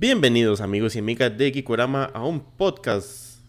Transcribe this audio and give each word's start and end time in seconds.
Bienvenidos 0.00 0.60
amigos 0.60 0.94
y 0.94 1.00
amigas 1.00 1.36
de 1.36 1.50
Kikurama 1.50 2.04
a 2.04 2.24
un 2.24 2.38
podcast. 2.38 3.40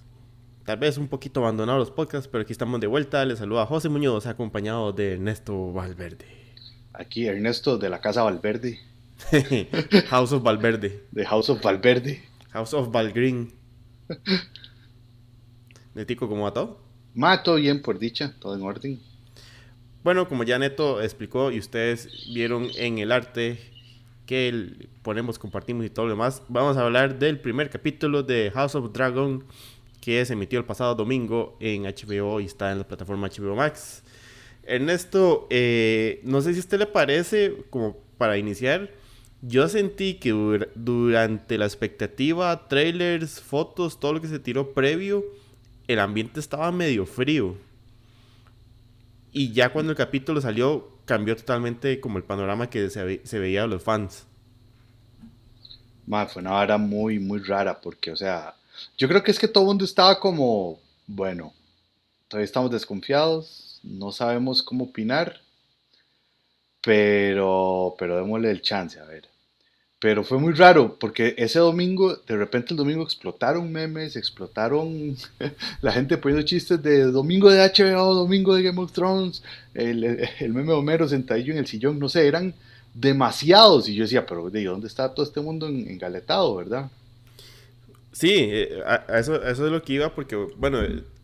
Tal 0.66 0.80
vez 0.80 0.98
un 0.98 1.08
poquito 1.08 1.42
abandonado 1.42 1.78
los 1.78 1.92
podcasts, 1.92 2.28
pero 2.28 2.42
aquí 2.42 2.54
estamos 2.54 2.80
de 2.80 2.88
vuelta. 2.88 3.24
Les 3.24 3.38
saluda 3.38 3.68
José 3.68 3.88
Muñoz, 3.88 4.26
acompañado 4.26 4.92
de 4.92 5.14
Ernesto 5.14 5.72
Valverde. 5.72 6.26
Aquí 6.92 7.28
Ernesto 7.28 7.78
de 7.78 7.92
la 7.92 8.02
Casa 8.02 8.24
Valverde. 8.24 8.80
House 10.10 10.32
of 10.32 10.42
Valverde. 10.42 11.04
De 11.12 11.24
House 11.24 11.52
of 11.52 11.62
Valverde. 11.62 12.24
House 12.50 12.74
of 12.74 12.92
Valgreen. 12.92 13.54
Netico, 15.94 16.28
¿cómo 16.28 16.46
va 16.46 16.54
todo? 16.54 16.82
Ma, 17.14 17.44
todo 17.44 17.58
bien 17.58 17.84
por 17.84 18.00
dicha, 18.00 18.34
todo 18.40 18.56
en 18.56 18.64
orden. 18.64 19.00
Bueno, 20.04 20.28
como 20.28 20.44
ya 20.44 20.58
Neto 20.58 21.00
explicó 21.00 21.52
y 21.52 21.60
ustedes 21.60 22.10
vieron 22.34 22.70
en 22.76 22.98
el 22.98 23.12
arte 23.12 23.60
que 24.30 24.88
ponemos, 25.02 25.40
compartimos 25.40 25.84
y 25.88 25.90
todo 25.90 26.06
lo 26.06 26.12
demás, 26.12 26.44
vamos 26.50 26.78
a 26.78 26.86
hablar 26.86 27.18
del 27.18 27.40
primer 27.40 27.72
capítulo 27.72 28.22
de 28.22 28.52
House 28.54 28.76
of 28.76 28.94
Dragon 28.94 29.44
que 30.02 30.24
se 30.24 30.34
emitió 30.34 30.60
el 30.60 30.66
pasado 30.66 30.94
domingo 30.94 31.58
en 31.60 31.86
HBO 31.86 32.40
y 32.40 32.46
está 32.46 32.72
en 32.72 32.78
la 32.78 32.88
plataforma 32.88 33.28
HBO 33.28 33.56
Max. 33.56 34.04
Ernesto, 34.62 35.48
eh, 35.50 36.22
no 36.26 36.42
sé 36.42 36.54
si 36.54 36.58
a 36.58 36.60
usted 36.60 36.78
le 36.78 36.86
parece, 36.86 37.56
como 37.72 37.98
para 38.20 38.38
iniciar, 38.38 38.92
yo 39.42 39.68
sentí 39.68 40.14
que 40.20 40.30
durante 40.76 41.58
la 41.58 41.66
expectativa, 41.66 42.68
trailers, 42.68 43.42
fotos, 43.42 44.00
todo 44.00 44.14
lo 44.14 44.22
que 44.22 44.28
se 44.28 44.38
tiró 44.38 44.74
previo, 44.74 45.26
el 45.88 45.98
ambiente 45.98 46.40
estaba 46.40 46.72
medio 46.72 47.08
frío. 47.08 47.56
Y 49.32 49.54
ya 49.54 49.74
cuando 49.74 49.92
el 49.92 49.98
capítulo 49.98 50.40
salió, 50.40 50.99
cambió 51.10 51.36
totalmente 51.36 52.00
como 52.00 52.20
el 52.20 52.24
panorama 52.24 52.70
que 52.70 52.88
se, 52.92 53.40
veía 53.40 53.66
los 53.66 53.82
fans. 53.82 54.28
fue 56.06 56.42
una 56.44 56.54
hora 56.54 56.78
muy, 56.78 57.18
muy 57.18 57.40
rara 57.40 57.82
porque, 57.82 58.12
o 58.12 58.16
sea, 58.16 58.54
yo 58.96 59.08
creo 59.08 59.24
que 59.24 59.32
es 59.32 59.40
que 59.40 59.48
todo 59.48 59.64
el 59.64 59.70
mundo 59.70 59.86
estaba 59.86 60.20
como, 60.20 60.80
bueno, 61.08 61.52
todavía 62.28 62.46
estamos 62.46 62.70
desconfiados, 62.70 63.80
no 63.82 64.12
sabemos 64.12 64.62
cómo 64.62 64.84
opinar, 64.84 65.42
pero, 66.80 67.96
pero 67.98 68.18
démosle 68.18 68.52
el 68.52 68.62
chance, 68.62 69.00
a 69.00 69.06
ver. 69.06 69.28
Pero 70.00 70.24
fue 70.24 70.38
muy 70.38 70.54
raro 70.54 70.98
porque 70.98 71.36
ese 71.38 71.60
domingo, 71.60 72.16
de 72.16 72.38
repente 72.38 72.74
el 72.74 72.78
domingo 72.78 73.04
explotaron 73.04 73.70
memes, 73.70 74.16
explotaron 74.16 75.18
la 75.82 75.92
gente 75.92 76.18
poniendo 76.18 76.46
chistes 76.46 76.82
de 76.82 77.04
domingo 77.04 77.52
de 77.52 77.60
HBO, 77.60 78.14
domingo 78.14 78.56
de 78.56 78.64
Game 78.64 78.80
of 78.80 78.94
Thrones, 78.94 79.44
el, 79.74 80.26
meme 80.40 80.72
de 80.72 80.74
Homero 80.74 81.08
sentadillo 81.10 81.52
en 81.52 81.60
el 81.60 81.68
sillón, 81.68 82.00
no 82.00 82.08
sé, 82.08 82.28
eran 82.28 82.56
demasiados. 82.94 83.90
Y 83.90 83.96
yo 83.96 84.04
decía, 84.04 84.26
pero 84.26 84.50
¿de 84.50 84.64
dónde 84.64 84.88
está 84.88 85.14
todo 85.14 85.26
este 85.26 85.42
mundo 85.42 85.68
engaletado, 85.68 86.56
verdad? 86.56 86.90
Sí, 88.14 88.32
eh, 88.34 88.82
a, 88.86 89.20
eso, 89.20 89.36
eso 89.44 89.66
es 89.66 89.72
lo 89.72 89.82
que 89.82 89.94
iba 89.94 90.16
porque, 90.16 90.38
bueno, 90.56 90.80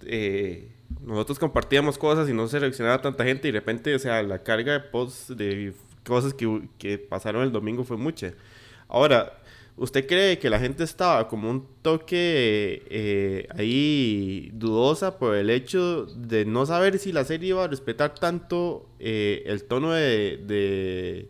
eh, 0.05 0.67
nosotros 1.01 1.39
compartíamos 1.39 1.97
cosas 1.97 2.27
y 2.27 2.33
no 2.33 2.45
se 2.49 2.59
reaccionaba 2.59 3.01
tanta 3.01 3.23
gente 3.23 3.47
y 3.47 3.51
de 3.53 3.59
repente, 3.59 3.95
o 3.95 3.99
sea, 3.99 4.21
la 4.21 4.43
carga 4.43 4.73
de 4.73 4.79
posts 4.81 5.35
de 5.37 5.73
cosas 6.05 6.33
que, 6.33 6.67
que 6.77 6.97
pasaron 6.97 7.43
el 7.43 7.53
domingo 7.53 7.85
fue 7.85 7.95
mucha. 7.95 8.33
Ahora, 8.87 9.33
¿usted 9.77 10.07
cree 10.07 10.39
que 10.39 10.49
la 10.49 10.59
gente 10.59 10.83
estaba 10.83 11.27
como 11.27 11.49
un 11.49 11.67
toque 11.81 12.83
eh, 12.89 13.47
ahí 13.57 14.51
dudosa 14.53 15.17
por 15.17 15.35
el 15.35 15.49
hecho 15.49 16.05
de 16.05 16.45
no 16.45 16.65
saber 16.65 16.99
si 16.99 17.11
la 17.11 17.25
serie 17.25 17.49
iba 17.49 17.63
a 17.63 17.67
respetar 17.67 18.15
tanto 18.15 18.87
eh, 18.99 19.43
el 19.45 19.63
tono 19.63 19.91
de, 19.91 21.29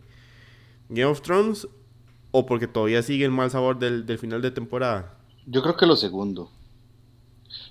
Game 0.89 1.06
of 1.06 1.22
Thrones 1.22 1.67
o 2.31 2.45
porque 2.45 2.67
todavía 2.67 3.02
sigue 3.02 3.25
el 3.25 3.31
mal 3.31 3.50
sabor 3.50 3.80
del, 3.80 4.06
final 4.19 4.41
de 4.41 4.51
temporada? 4.51 5.16
Yo 5.47 5.62
creo 5.62 5.78
que 5.78 5.85
lo 5.85 5.96
segundo. 5.96 6.50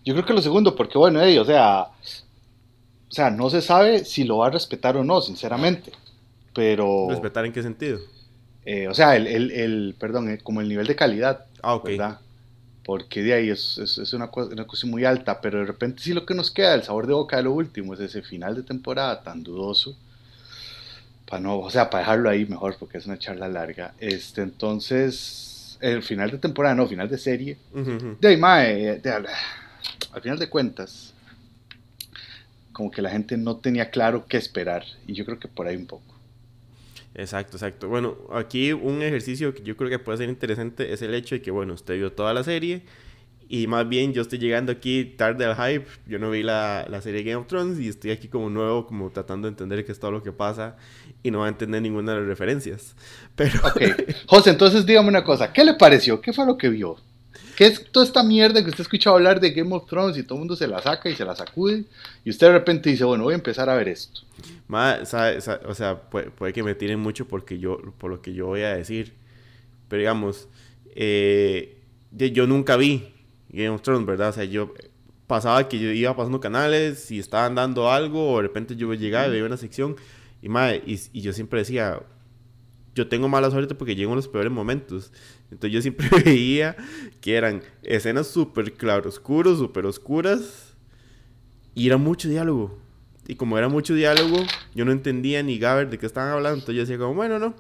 Yo 0.05 0.15
creo 0.15 0.25
que 0.27 0.33
lo 0.33 0.43
segundo, 0.43 0.75
porque 0.75 0.99
bueno, 0.99 1.21
o 1.21 1.45
sea, 1.45 1.83
o 1.83 3.13
sea, 3.13 3.31
no 3.31 3.51
se 3.51 3.63
sabe 3.63 4.05
si 4.05 4.25
lo 4.25 4.39
va 4.39 4.49
a 4.49 4.51
respetar 4.51 4.97
o 4.97 5.05
no, 5.05 5.21
sinceramente. 5.21 5.93
Pero. 6.53 7.07
¿Respetar 7.11 7.45
en 7.45 7.53
qué 7.53 7.63
sentido? 7.63 8.01
Eh, 8.65 8.89
o 8.89 8.95
sea, 8.95 9.17
el, 9.17 9.27
el, 9.27 9.51
el, 9.51 9.95
perdón, 9.99 10.31
eh, 10.31 10.39
como 10.43 10.61
el 10.61 10.69
nivel 10.69 10.87
de 10.87 10.97
calidad, 10.97 11.47
ah, 11.63 11.81
¿verdad? 11.85 12.19
Porque 12.85 13.23
de 13.23 13.35
ahí 13.35 13.51
es, 13.51 13.79
es, 13.79 14.13
una, 14.13 14.29
cosa, 14.29 14.53
una 14.53 14.67
cosa 14.67 14.87
muy 14.87 15.05
alta, 15.05 15.41
pero 15.41 15.59
de 15.59 15.67
repente 15.67 16.03
sí 16.03 16.13
lo 16.13 16.25
que 16.25 16.35
nos 16.35 16.51
queda, 16.51 16.75
el 16.75 16.83
sabor 16.83 17.07
de 17.07 17.15
boca 17.15 17.37
de 17.37 17.45
lo 17.45 17.53
último, 17.53 17.95
es 17.95 18.01
ese 18.01 18.23
final 18.23 18.55
de 18.55 18.63
temporada 18.63 19.23
tan 19.23 19.43
dudoso, 19.43 19.97
para 21.27 21.41
no, 21.41 21.59
o 21.59 21.71
sea, 21.71 21.91
para 21.91 22.03
dejarlo 22.03 22.29
ahí 22.29 22.47
mejor, 22.47 22.77
porque 22.79 22.99
es 22.99 23.07
una 23.07 23.19
charla 23.19 23.49
larga. 23.49 23.95
Este, 23.99 24.43
entonces, 24.43 25.79
el 25.81 26.03
final 26.03 26.31
de 26.31 26.39
temporada, 26.39 26.75
no, 26.75 26.87
final 26.87 27.09
de 27.09 27.19
serie, 27.19 27.59
de 27.73 28.29
ahí, 28.29 28.37
mae, 28.37 28.99
de, 29.01 29.11
al 29.11 30.23
final 30.23 30.39
de 30.39 30.49
cuentas, 30.49 31.13
como 32.73 32.91
que 32.91 33.03
la 33.03 33.11
gente 33.11 33.37
no 33.37 33.57
tenía 33.57 33.91
claro 33.91 34.27
qué 34.27 34.37
esperar, 34.37 34.85
y 35.07 35.15
yo 35.15 35.25
creo 35.25 35.39
que 35.39 35.49
por 35.49 35.67
ahí 35.67 35.77
un 35.77 35.87
poco. 35.87 36.14
Exacto, 37.15 37.57
exacto. 37.57 37.89
Bueno, 37.89 38.17
aquí 38.33 38.73
un 38.73 39.03
ejercicio 39.03 39.55
que 39.55 39.63
yo 39.63 39.77
creo 39.77 39.89
que 39.89 39.99
puede 39.99 40.19
ser 40.19 40.29
interesante 40.29 40.93
es 40.93 41.01
el 41.03 41.15
hecho 41.15 41.37
de 41.37 41.43
que, 41.43 41.51
bueno, 41.51 41.75
usted 41.75 41.95
vio 41.95 42.13
toda 42.13 42.35
la 42.35 42.43
serie 42.43 42.83
y 43.49 43.67
más 43.67 43.89
bien 43.89 44.13
yo 44.13 44.23
estoy 44.23 44.39
llegando 44.39 44.73
aquí 44.73 45.05
tarde 45.05 45.45
al 45.45 45.55
hype. 45.55 45.87
Yo 46.07 46.19
no 46.19 46.31
vi 46.31 46.43
la, 46.43 46.87
la 46.89 47.01
serie 47.01 47.23
Game 47.23 47.37
of 47.37 47.47
Thrones 47.47 47.79
y 47.79 47.89
estoy 47.89 48.11
aquí 48.11 48.27
como 48.29 48.51
nuevo, 48.51 48.87
como 48.87 49.11
tratando 49.11 49.47
de 49.47 49.51
entender 49.51 49.85
qué 49.85 49.93
es 49.93 50.01
todo 50.01 50.11
lo 50.11 50.23
que 50.23 50.33
pasa 50.33 50.77
y 51.23 51.31
no 51.31 51.41
va 51.41 51.47
a 51.47 51.51
entender 51.51 51.83
ninguna 51.83 52.15
de 52.15 52.21
las 52.21 52.27
referencias. 52.29 52.97
Pero... 53.37 53.61
Ok, 53.65 53.83
José, 54.27 54.51
entonces 54.51 54.85
dígame 54.85 55.09
una 55.09 55.23
cosa, 55.23 55.53
¿qué 55.53 55.65
le 55.65 55.75
pareció? 55.75 56.21
¿Qué 56.21 56.33
fue 56.33 56.47
lo 56.47 56.59
que 56.59 56.69
vio? 56.69 56.97
¿Qué 57.57 57.67
es 57.67 57.91
toda 57.91 58.05
esta 58.05 58.23
mierda 58.23 58.63
que 58.63 58.71
usted 58.71 58.81
ha 58.81 58.83
escuchado 58.83 59.17
hablar 59.17 59.41
de 59.41 59.51
Game 59.51 59.75
of 59.75 59.87
Thrones 59.87 60.17
y 60.17 60.23
todo 60.23 60.35
el 60.37 60.41
mundo 60.41 60.57
se 60.57 60.67
la 60.67 60.83
saca 60.83 61.09
y 61.09 61.15
se 61.15 61.25
la 61.25 61.37
sacude? 61.37 61.85
Y 62.25 62.31
usted 62.31 62.49
de 62.49 62.53
repente 62.55 62.91
dice, 62.91 63.05
bueno, 63.05 63.25
voy 63.25 63.33
a 63.33 63.37
empezar 63.37 63.69
a 63.71 63.77
ver 63.77 63.89
esto. 63.89 64.21
o 64.69 65.75
sea, 65.75 66.01
puede, 66.11 66.53
que 66.53 66.63
me 66.63 66.75
tiren 66.75 67.01
mucho 67.01 67.27
porque 67.29 67.59
yo, 67.59 67.79
por 67.99 68.11
lo 68.11 68.21
que 68.21 68.35
yo 68.35 68.47
voy 68.47 68.63
a 68.63 68.75
decir. 68.75 69.15
Pero 69.89 70.01
digamos, 70.01 70.49
eh, 70.95 71.79
yo 72.11 72.47
nunca 72.47 72.77
vi 72.77 73.13
Game 73.51 73.71
of 73.71 73.83
Thrones, 73.83 74.07
¿verdad? 74.07 74.31
O 74.31 74.33
sea, 74.33 74.45
yo 74.45 74.75
pasaba 75.27 75.69
que 75.69 75.79
yo 75.79 75.91
iba 75.91 76.17
pasando 76.17 76.41
canales 76.41 77.11
y 77.11 77.19
estaban 77.19 77.55
dando 77.55 77.91
algo, 77.91 78.33
o 78.33 78.37
de 78.39 78.43
repente 78.43 78.77
yo 78.77 78.93
llegaba 78.95 79.29
y 79.29 79.31
veía 79.31 79.45
una 79.45 79.57
sección. 79.57 79.97
Y, 80.43 80.49
y, 80.49 81.01
y 81.13 81.21
yo 81.21 81.33
siempre 81.33 81.61
decía, 81.61 82.01
yo 82.95 83.09
tengo 83.09 83.29
mala 83.29 83.51
suerte 83.51 83.75
porque 83.75 83.97
llego 83.97 84.13
en 84.13 84.17
los 84.17 84.29
peores 84.29 84.53
momentos. 84.53 85.13
Entonces 85.55 85.73
yo 85.73 85.83
siempre 85.83 86.09
veía 86.25 86.77
que 87.21 87.37
eran 87.37 87.63
escenas 87.83 88.27
súper 88.27 88.73
claroscuros, 88.75 89.59
súper 89.59 89.87
oscuras. 89.87 90.75
Y 91.75 91.87
era 91.87 91.97
mucho 91.97 92.29
diálogo. 92.29 92.79
Y 93.27 93.37
como 93.37 93.57
era 93.57 93.69
mucho 93.69 93.95
diálogo, 93.95 94.37
yo 94.75 94.85
no 94.85 94.93
entendía 94.93 95.43
ni 95.43 95.59
Gaber 95.59 95.89
de 95.89 95.99
qué 95.99 96.07
estaban 96.07 96.31
hablando. 96.31 96.59
Entonces 96.59 96.75
yo 96.75 96.81
decía 96.83 96.99
como, 96.99 97.15
bueno, 97.15 97.39
no. 97.39 97.55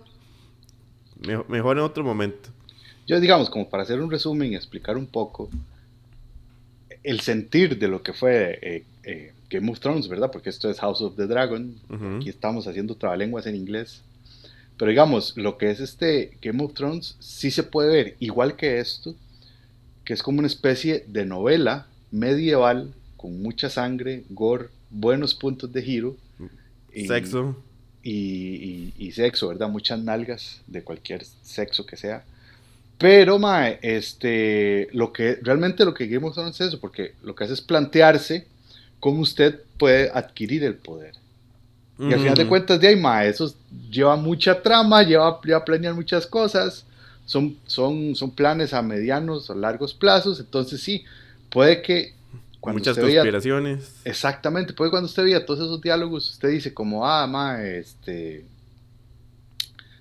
Mejor, 1.49 1.78
en 1.78 1.84
otro 1.84 2.05
momento. 2.05 2.50
Yo 3.06 3.21
digamos, 3.21 3.49
como 3.49 3.71
para 3.71 3.84
hacer 3.84 4.00
un 4.00 4.11
resumen 4.11 4.53
y 4.53 4.56
explicar 4.56 4.97
un 4.97 5.06
poco 5.06 5.49
el 7.03 7.21
sentir 7.21 7.78
de 7.78 7.88
lo 7.88 8.03
que 8.03 8.12
fue 8.12 8.59
eh, 8.61 8.84
eh, 9.05 9.32
Game 9.49 9.71
of 9.71 9.78
Thrones, 9.78 10.09
¿verdad? 10.09 10.31
Porque 10.32 10.50
esto 10.50 10.69
es 10.69 10.81
House 10.81 11.00
of 11.00 11.16
the 11.16 11.26
Dragon. 11.26 11.76
Aquí 12.16 12.28
estamos 12.28 12.66
haciendo 12.66 12.97
trabalenguas 12.97 13.47
en 13.47 13.56
inglés. 13.56 14.03
Pero 14.77 14.91
digamos, 14.91 15.37
lo 15.37 15.57
que 15.57 15.71
es 15.71 15.81
este 15.81 16.37
Game 16.43 16.62
of 16.62 16.75
Thrones 16.75 17.17
sí 17.21 17.51
se 17.51 17.62
puede 17.62 17.93
ver 17.93 18.17
igual 18.19 18.57
que 18.57 18.81
esto, 18.81 19.15
que 20.05 20.12
es 20.12 20.23
como 20.23 20.41
una 20.41 20.49
especie 20.49 21.05
de 21.07 21.25
novela 21.25 21.87
medieval 22.11 22.93
con 23.17 23.41
mucha 23.41 23.71
sangre, 23.71 24.25
gore, 24.31 24.69
buenos 24.91 25.35
puntos 25.35 25.73
de 25.73 25.83
giro. 25.83 26.17
Y, 26.93 27.06
sexo. 27.06 27.56
Y, 28.03 29.12
sexo, 29.12 29.49
¿verdad? 29.49 29.69
Muchas 29.69 29.99
nalgas 29.99 30.61
de 30.67 30.82
cualquier 30.82 31.25
sexo 31.43 31.87
que 31.87 31.97
sea. 31.97 32.25
Pero, 32.99 33.38
mae, 33.38 33.79
este, 33.82 34.88
lo 34.93 35.12
que, 35.12 35.38
realmente 35.43 35.85
lo 35.85 35.94
que 35.94 36.06
Game 36.06 36.27
of 36.27 36.35
Thrones 36.35 36.61
es 36.61 36.69
eso, 36.69 36.81
porque 36.81 37.15
lo 37.23 37.35
que 37.35 37.44
hace 37.44 37.55
es 37.55 37.61
plantearse 37.61 38.47
cómo 39.00 39.20
usted 39.20 39.61
puede 39.79 40.11
adquirir 40.15 40.62
el 40.65 40.77
poder. 40.77 41.15
Y 41.99 42.12
al 42.12 42.19
final 42.19 42.35
de 42.35 42.49
cuentas, 42.49 42.81
de 42.81 42.88
ahí, 42.88 42.96
ma, 42.96 43.25
eso 43.25 43.55
lleva 43.91 44.17
mucha 44.17 44.61
trama, 44.61 45.02
lleva, 45.02 45.29
a 45.29 45.64
planear 45.64 45.94
muchas 45.94 46.26
cosas, 46.26 46.85
son, 47.25 47.56
son, 47.67 48.17
son 48.17 48.32
planes 48.32 48.75
a 48.75 48.82
medianos 48.82 49.49
o 49.49 49.55
largos 49.55 49.94
plazos, 49.94 50.41
entonces 50.41 50.81
sí, 50.81 51.05
puede 51.50 51.82
que 51.82 52.14
cuando 52.58 52.81
muchas 52.81 52.99
conspiraciones. 52.99 54.00
exactamente, 54.05 54.73
puede 54.73 54.91
cuando 54.91 55.06
usted 55.06 55.25
vea 55.25 55.46
todos 55.46 55.61
esos 55.61 55.81
diálogos, 55.81 56.31
usted 56.31 56.49
dice 56.49 56.75
como, 56.75 57.06
ah, 57.06 57.26
ma, 57.29 57.62
este, 57.62 58.44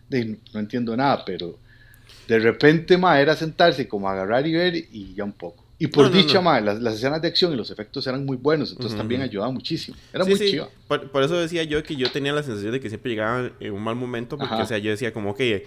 no 0.10 0.60
entiendo 0.60 0.98
nada, 0.98 1.24
pero 1.24 1.60
de 2.28 2.40
repente, 2.40 2.98
ma, 2.98 3.19
era 3.19 3.36
sentarse 3.36 3.88
como 3.88 4.10
agarrar 4.10 4.48
y 4.48 4.54
ver 4.54 4.75
y 4.75 5.13
ya 5.13 5.24
un 5.24 5.34
poco. 5.34 5.62
Y 5.80 5.88
por 5.88 6.12
dicha, 6.12 6.42
las, 6.62 6.96
escenas 6.96 7.22
de 7.22 7.28
acción 7.28 7.52
y 7.52 7.56
los 7.56 7.72
efectos 7.72 8.06
eran 8.08 8.25
muy 8.25 8.38
buenos, 8.38 8.72
entonces 8.72 8.98
también 8.98 9.22
ayudaba 9.22 9.52
muchísimo. 9.52 9.98
Era 10.14 10.24
muy 10.24 10.38
chido. 10.38 10.70
Por, 10.88 11.24
eso 11.24 11.36
decía 11.38 11.64
yo 11.64 11.81
que 11.84 11.96
yo 11.96 12.12
tenía 12.12 12.31
la 12.31 12.44
sensación 12.44 12.72
de 12.72 12.80
que 12.80 12.90
siempre 12.90 13.12
llegaba 13.12 13.52
en 13.60 13.74
un 13.74 13.84
mal 13.84 13.96
momento, 13.96 14.38
porque, 14.38 14.56
o 14.56 14.66
sea, 14.66 14.78
yo 14.78 14.92
decía 14.92 15.12
como, 15.12 15.36
que 15.36 15.66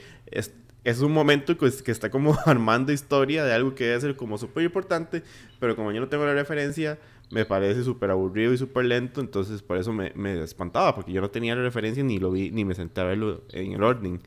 es 0.84 1.00
un 1.00 1.12
momento 1.12 1.58
que, 1.58 1.70
que 1.84 1.90
está 1.90 2.10
como 2.10 2.38
armando 2.46 2.92
historia 2.92 3.44
de 3.44 3.52
algo 3.52 3.74
que 3.74 3.84
debe 3.84 4.00
ser 4.00 4.16
como 4.16 4.38
súper 4.38 4.64
importante, 4.64 5.22
pero 5.58 5.74
como 5.74 5.90
yo 5.90 6.00
no 6.00 6.08
tengo 6.08 6.24
la 6.24 6.32
referencia, 6.32 6.98
me 7.30 7.44
parece 7.44 7.82
súper 7.82 8.10
aburrido 8.12 8.52
y 8.52 8.58
súper 8.58 8.84
lento, 8.84 9.20
entonces 9.20 9.62
por 9.62 9.78
eso 9.78 9.92
me, 9.92 10.12
me, 10.14 10.40
espantaba, 10.42 10.94
porque 10.94 11.12
yo 11.12 11.20
no 11.20 11.30
tenía 11.30 11.56
la 11.56 11.62
referencia 11.62 12.04
ni 12.04 12.18
lo 12.18 12.30
vi, 12.30 12.52
ni 12.52 12.64
me 12.64 12.74
senté 12.74 13.00
a 13.00 13.04
verlo 13.04 13.42
en 13.50 13.72
el 13.72 13.82
orden. 13.82 14.20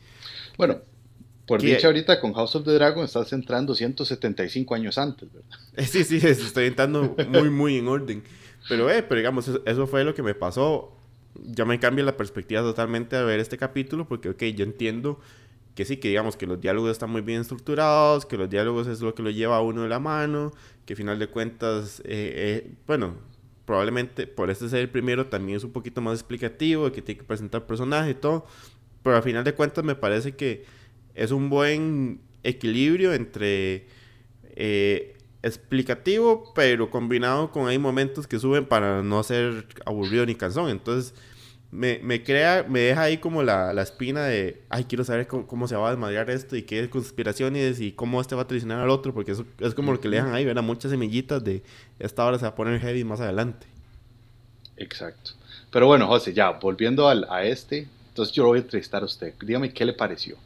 Bueno, 0.57 0.81
por 1.49 1.61
dicha 1.63 1.87
ahorita 1.87 2.19
con 2.19 2.31
House 2.33 2.55
of 2.55 2.63
the 2.63 2.71
Dragon 2.73 3.03
estás 3.03 3.33
entrando 3.33 3.73
175 3.73 4.75
años 4.75 4.99
antes, 4.99 5.27
¿verdad? 5.33 5.49
Sí, 5.87 6.03
sí, 6.03 6.17
estoy 6.17 6.67
entrando 6.67 7.15
muy, 7.27 7.49
muy 7.49 7.77
en 7.77 7.87
orden. 7.87 8.23
Pero, 8.67 8.87
eh, 8.91 9.01
pero 9.01 9.17
digamos, 9.17 9.49
eso, 9.65 9.87
fue 9.87 10.03
lo 10.03 10.13
que 10.13 10.21
me 10.21 10.35
pasó. 10.35 10.95
Ya 11.33 11.65
me 11.65 11.79
cambia 11.79 12.05
la 12.05 12.15
perspectiva 12.15 12.61
totalmente 12.61 13.15
a 13.15 13.23
ver 13.23 13.39
este 13.39 13.57
capítulo, 13.57 14.07
porque, 14.07 14.29
ok, 14.29 14.43
yo 14.55 14.63
entiendo 14.63 15.19
que 15.73 15.85
sí, 15.85 15.97
que 15.97 16.09
digamos 16.09 16.37
que 16.37 16.45
los 16.45 16.61
diálogos 16.61 16.91
están 16.91 17.09
muy 17.09 17.21
bien 17.21 17.41
estructurados, 17.41 18.27
que 18.27 18.37
los 18.37 18.47
diálogos 18.47 18.85
es 18.85 19.01
lo 19.01 19.15
que 19.15 19.23
lo 19.23 19.31
lleva 19.31 19.57
a 19.57 19.61
uno 19.61 19.81
de 19.81 19.89
la 19.89 19.99
mano, 19.99 20.51
que 20.85 20.93
al 20.93 20.97
final 20.97 21.17
de 21.17 21.27
cuentas, 21.27 22.01
eh, 22.01 22.63
eh, 22.65 22.71
bueno, 22.85 23.15
probablemente 23.65 24.27
por 24.27 24.51
este 24.51 24.69
ser 24.69 24.81
el 24.81 24.89
primero 24.89 25.27
también 25.27 25.57
es 25.57 25.63
un 25.63 25.71
poquito 25.71 25.99
más 25.99 26.19
explicativo, 26.19 26.91
que 26.91 27.01
tiene 27.01 27.19
que 27.19 27.25
presentar 27.25 27.65
personaje 27.65 28.11
y 28.11 28.15
todo, 28.15 28.45
pero 29.01 29.15
al 29.15 29.23
final 29.23 29.43
de 29.43 29.53
cuentas 29.53 29.83
me 29.83 29.95
parece 29.95 30.35
que 30.35 30.65
es 31.19 31.31
un 31.31 31.49
buen 31.49 32.21
equilibrio 32.43 33.13
entre 33.13 33.87
eh, 34.55 35.17
explicativo, 35.43 36.53
pero 36.55 36.89
combinado 36.89 37.51
con 37.51 37.67
hay 37.67 37.77
momentos 37.77 38.25
que 38.25 38.39
suben 38.39 38.65
para 38.65 39.03
no 39.03 39.21
ser 39.23 39.67
aburrido 39.85 40.25
ni 40.25 40.35
cansón. 40.35 40.69
Entonces, 40.69 41.13
me, 41.71 41.99
me 42.01 42.23
crea, 42.23 42.65
me 42.67 42.79
deja 42.79 43.01
ahí 43.01 43.17
como 43.17 43.43
la, 43.43 43.73
la 43.73 43.81
espina 43.81 44.23
de, 44.23 44.63
ay, 44.69 44.85
quiero 44.85 45.03
saber 45.03 45.27
cómo, 45.27 45.67
se 45.67 45.75
va 45.75 45.89
a 45.89 45.91
desmadrar 45.91 46.29
esto 46.29 46.55
y 46.55 46.63
qué 46.63 46.89
conspiraciones 46.89 47.81
y 47.81 47.91
cómo 47.91 48.21
este 48.21 48.35
va 48.35 48.43
a 48.43 48.47
traicionar 48.47 48.79
al 48.79 48.89
otro, 48.89 49.13
porque 49.13 49.33
eso 49.33 49.45
es 49.59 49.73
como 49.73 49.91
lo 49.91 49.99
que 49.99 50.07
le 50.07 50.17
dejan 50.17 50.33
ahí, 50.33 50.45
¿verdad? 50.45 50.63
Muchas 50.63 50.89
semillitas 50.89 51.43
de 51.43 51.63
esta 51.99 52.25
hora 52.25 52.39
se 52.39 52.43
va 52.43 52.49
a 52.49 52.55
poner 52.55 52.79
heavy 52.79 53.03
más 53.03 53.19
adelante. 53.19 53.67
Exacto. 54.77 55.31
Pero 55.69 55.85
bueno, 55.85 56.07
José, 56.07 56.33
ya, 56.33 56.51
volviendo 56.51 57.09
al, 57.09 57.27
a 57.29 57.43
este, 57.43 57.89
entonces 58.07 58.33
yo 58.33 58.43
lo 58.43 58.49
voy 58.49 58.59
a 58.59 58.61
entrevistar 58.61 59.01
a 59.01 59.05
usted. 59.05 59.33
Dígame 59.41 59.73
qué 59.73 59.83
le 59.83 59.91
pareció. 59.91 60.37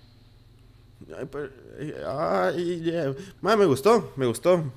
Ay, 2.07 2.93
me 3.41 3.65
gustó, 3.65 4.13
me 4.15 4.25
gustó. 4.25 4.71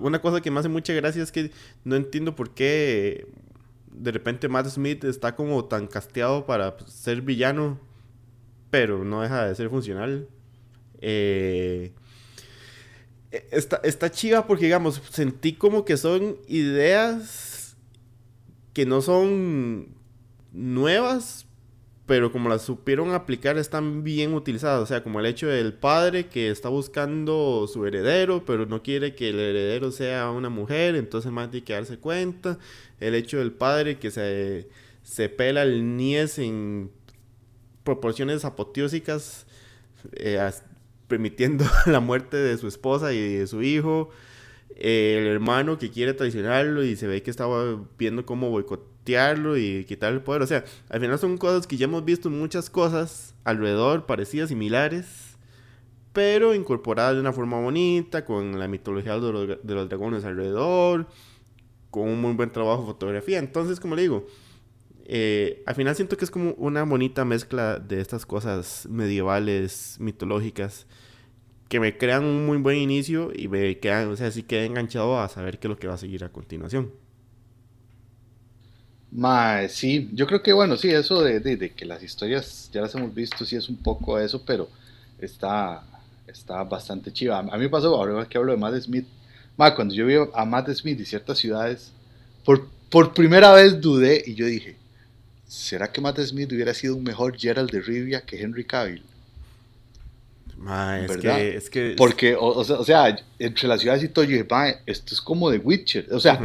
una 0.00 0.20
cosa 0.20 0.40
que 0.40 0.50
me 0.50 0.60
hace 0.60 0.68
mucha 0.68 0.92
gracia 0.92 1.22
es 1.22 1.32
que 1.32 1.50
no 1.84 1.96
entiendo 1.96 2.34
por 2.34 2.50
qué 2.50 3.26
de 3.96 4.12
repente 4.12 4.48
Matt 4.48 4.68
Smith 4.68 5.04
está 5.04 5.34
como 5.34 5.64
tan 5.64 5.86
casteado 5.86 6.46
para 6.46 6.76
ser 6.86 7.22
villano, 7.22 7.80
pero 8.70 9.04
no 9.04 9.22
deja 9.22 9.46
de 9.46 9.54
ser 9.54 9.70
funcional. 9.70 10.28
Eh, 11.00 11.92
está, 13.50 13.80
está 13.84 14.10
chiva 14.10 14.46
porque, 14.46 14.64
digamos, 14.64 15.00
sentí 15.10 15.54
como 15.54 15.84
que 15.84 15.96
son 15.96 16.36
ideas 16.46 17.76
que 18.72 18.84
no 18.84 19.00
son 19.00 19.88
nuevas, 20.52 21.46
pero 22.06 22.30
como 22.30 22.48
las 22.48 22.62
supieron 22.62 23.12
aplicar 23.12 23.58
están 23.58 24.04
bien 24.04 24.32
utilizadas. 24.32 24.80
O 24.80 24.86
sea, 24.86 25.02
como 25.02 25.18
el 25.20 25.26
hecho 25.26 25.48
del 25.48 25.74
padre 25.74 26.26
que 26.28 26.50
está 26.50 26.68
buscando 26.68 27.66
su 27.66 27.84
heredero, 27.84 28.44
pero 28.46 28.64
no 28.66 28.82
quiere 28.82 29.14
que 29.16 29.30
el 29.30 29.40
heredero 29.40 29.90
sea 29.90 30.30
una 30.30 30.48
mujer, 30.48 30.94
entonces 30.94 31.32
más 31.32 31.50
tiene 31.50 31.64
que 31.64 31.72
darse 31.72 31.98
cuenta. 31.98 32.58
El 33.00 33.14
hecho 33.16 33.38
del 33.38 33.52
padre 33.52 33.98
que 33.98 34.12
se, 34.12 34.68
se 35.02 35.28
pela 35.28 35.62
el 35.62 35.96
niés 35.96 36.38
en 36.38 36.92
proporciones 37.82 38.44
apoteósicas, 38.44 39.46
eh, 40.12 40.40
permitiendo 41.08 41.64
la 41.86 42.00
muerte 42.00 42.36
de 42.36 42.56
su 42.58 42.68
esposa 42.68 43.12
y 43.12 43.38
de 43.38 43.46
su 43.48 43.62
hijo. 43.62 44.10
el 44.76 45.26
hermano 45.26 45.78
que 45.78 45.90
quiere 45.90 46.14
traicionarlo 46.14 46.84
y 46.84 46.96
se 46.96 47.06
ve 47.08 47.22
que 47.22 47.30
estaba 47.30 47.80
viendo 47.98 48.26
cómo 48.26 48.50
boicotear 48.50 48.95
y 49.08 49.84
quitar 49.84 50.12
el 50.12 50.20
poder. 50.20 50.42
O 50.42 50.46
sea, 50.46 50.64
al 50.88 51.00
final 51.00 51.18
son 51.18 51.38
cosas 51.38 51.66
que 51.66 51.76
ya 51.76 51.84
hemos 51.84 52.04
visto 52.04 52.30
muchas 52.30 52.70
cosas 52.70 53.34
alrededor, 53.44 54.06
parecidas, 54.06 54.48
similares, 54.48 55.36
pero 56.12 56.54
incorporadas 56.54 57.14
de 57.14 57.20
una 57.20 57.32
forma 57.32 57.60
bonita, 57.60 58.24
con 58.24 58.58
la 58.58 58.68
mitología 58.68 59.14
de 59.18 59.32
los, 59.32 59.48
de 59.62 59.74
los 59.74 59.88
dragones 59.88 60.24
alrededor, 60.24 61.06
con 61.90 62.08
un 62.08 62.20
muy 62.20 62.32
buen 62.34 62.50
trabajo 62.50 62.82
de 62.82 62.86
fotografía. 62.88 63.38
Entonces, 63.38 63.80
como 63.80 63.94
le 63.96 64.02
digo, 64.02 64.26
eh, 65.04 65.62
al 65.66 65.74
final 65.76 65.94
siento 65.94 66.16
que 66.16 66.24
es 66.24 66.30
como 66.30 66.52
una 66.54 66.82
bonita 66.82 67.24
mezcla 67.24 67.78
de 67.78 68.00
estas 68.00 68.26
cosas 68.26 68.88
medievales, 68.90 69.96
mitológicas, 70.00 70.86
que 71.68 71.80
me 71.80 71.96
crean 71.96 72.24
un 72.24 72.46
muy 72.46 72.58
buen 72.58 72.78
inicio 72.78 73.30
y 73.34 73.48
me 73.48 73.78
quedan, 73.78 74.08
o 74.08 74.16
sea, 74.16 74.30
sí 74.30 74.42
quedé 74.42 74.66
enganchado 74.66 75.20
a 75.20 75.28
saber 75.28 75.58
qué 75.58 75.68
es 75.68 75.70
lo 75.70 75.76
que 75.76 75.88
va 75.88 75.94
a 75.94 75.98
seguir 75.98 76.24
a 76.24 76.32
continuación. 76.32 76.92
Ma, 79.16 79.66
sí, 79.68 80.10
yo 80.12 80.26
creo 80.26 80.42
que 80.42 80.52
bueno, 80.52 80.76
sí, 80.76 80.90
eso 80.90 81.22
de, 81.22 81.40
de, 81.40 81.72
que 81.72 81.86
las 81.86 82.02
historias 82.02 82.68
ya 82.70 82.82
las 82.82 82.94
hemos 82.94 83.14
visto, 83.14 83.46
sí 83.46 83.56
es 83.56 83.66
un 83.70 83.76
poco 83.76 84.18
eso, 84.18 84.42
pero 84.44 84.68
está, 85.18 85.82
está 86.26 86.62
bastante 86.64 87.10
chiva. 87.10 87.38
A 87.38 87.42
mí 87.42 87.58
me 87.60 87.70
pasó, 87.70 87.96
ahora 87.96 88.28
que 88.28 88.36
hablo 88.36 88.52
de 88.52 88.58
Matt 88.58 88.78
Smith, 88.82 89.06
ma, 89.56 89.74
cuando 89.74 89.94
yo 89.94 90.04
vi 90.04 90.16
a 90.34 90.44
Matt 90.44 90.68
Smith 90.72 91.00
y 91.00 91.06
ciertas 91.06 91.38
ciudades, 91.38 91.92
por, 92.44 92.68
por 92.90 93.14
primera 93.14 93.54
vez 93.54 93.80
dudé 93.80 94.22
y 94.26 94.34
yo 94.34 94.44
dije, 94.44 94.76
¿será 95.48 95.90
que 95.90 96.02
Matt 96.02 96.20
Smith 96.20 96.52
hubiera 96.52 96.74
sido 96.74 96.94
un 96.94 97.02
mejor 97.02 97.38
Gerald 97.38 97.70
de 97.70 97.80
Rivia 97.80 98.20
que 98.20 98.38
Henry 98.38 98.64
Cavill? 98.64 99.02
Ma, 100.58 101.00
es, 101.00 101.16
que, 101.16 101.56
es 101.56 101.70
que... 101.70 101.94
Porque, 101.96 102.36
o, 102.38 102.84
sea, 102.84 103.16
entre 103.38 103.66
las 103.66 103.80
ciudades 103.80 104.04
y 104.04 104.08
todo, 104.08 104.26
yo 104.26 104.32
dije, 104.32 104.46
ma, 104.50 104.68
esto 104.84 105.14
es 105.14 105.22
como 105.22 105.50
de 105.50 105.56
Witcher. 105.56 106.08
O 106.12 106.20
sea, 106.20 106.38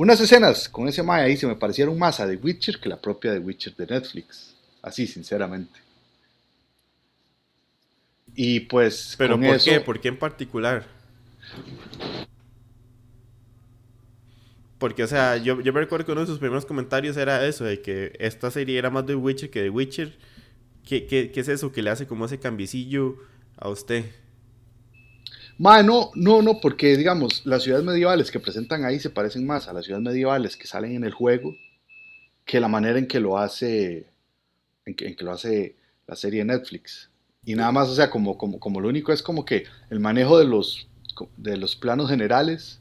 unas 0.00 0.18
escenas 0.18 0.66
con 0.66 0.88
ese 0.88 1.02
Mae 1.02 1.24
ahí 1.24 1.36
se 1.36 1.46
me 1.46 1.56
parecieron 1.56 1.98
más 1.98 2.20
a 2.20 2.26
The 2.26 2.36
Witcher 2.36 2.80
que 2.80 2.88
la 2.88 2.98
propia 2.98 3.34
The 3.34 3.38
Witcher 3.40 3.76
de 3.76 3.86
Netflix. 3.86 4.54
Así, 4.80 5.06
sinceramente. 5.06 5.78
Y 8.34 8.60
pues. 8.60 9.14
¿Pero 9.18 9.38
por 9.38 9.60
qué? 9.60 9.80
¿Por 9.80 10.00
qué 10.00 10.08
en 10.08 10.18
particular? 10.18 10.86
Porque, 14.78 15.02
o 15.02 15.06
sea, 15.06 15.36
yo, 15.36 15.60
yo 15.60 15.70
me 15.74 15.80
recuerdo 15.80 16.06
que 16.06 16.12
uno 16.12 16.22
de 16.22 16.26
sus 16.26 16.38
primeros 16.38 16.64
comentarios 16.64 17.18
era 17.18 17.46
eso, 17.46 17.64
de 17.64 17.82
que 17.82 18.16
esta 18.18 18.50
serie 18.50 18.78
era 18.78 18.88
más 18.88 19.04
de 19.06 19.14
Witcher 19.14 19.50
que 19.50 19.60
de 19.60 19.68
Witcher. 19.68 20.16
¿Qué, 20.86 21.06
qué, 21.06 21.30
qué 21.30 21.40
es 21.40 21.48
eso 21.48 21.72
que 21.72 21.82
le 21.82 21.90
hace 21.90 22.06
como 22.06 22.24
ese 22.24 22.38
cambicillo 22.38 23.18
a 23.58 23.68
usted? 23.68 24.06
No, 25.60 26.10
no, 26.14 26.40
no, 26.40 26.58
porque 26.58 26.96
digamos, 26.96 27.44
las 27.44 27.64
ciudades 27.64 27.84
medievales 27.84 28.30
que 28.30 28.40
presentan 28.40 28.86
ahí 28.86 28.98
se 28.98 29.10
parecen 29.10 29.46
más 29.46 29.68
a 29.68 29.74
las 29.74 29.84
ciudades 29.84 30.02
medievales 30.02 30.56
que 30.56 30.66
salen 30.66 30.92
en 30.92 31.04
el 31.04 31.12
juego 31.12 31.54
que 32.46 32.60
la 32.60 32.68
manera 32.68 32.98
en 32.98 33.06
que 33.06 33.20
lo 33.20 33.36
hace, 33.36 34.06
en 34.86 34.94
que, 34.94 35.14
lo 35.20 35.32
hace 35.32 35.76
la 36.06 36.16
serie 36.16 36.46
Netflix. 36.46 37.10
Y 37.44 37.54
nada 37.56 37.72
más, 37.72 37.90
o 37.90 37.94
sea, 37.94 38.08
como, 38.08 38.38
como, 38.38 38.58
como 38.58 38.80
lo 38.80 38.88
único 38.88 39.12
es 39.12 39.22
como 39.22 39.44
que 39.44 39.64
el 39.90 40.00
manejo 40.00 40.38
de 40.38 40.46
los 40.46 40.88
de 41.36 41.56
los 41.56 41.76
planos 41.76 42.08
generales 42.08 42.80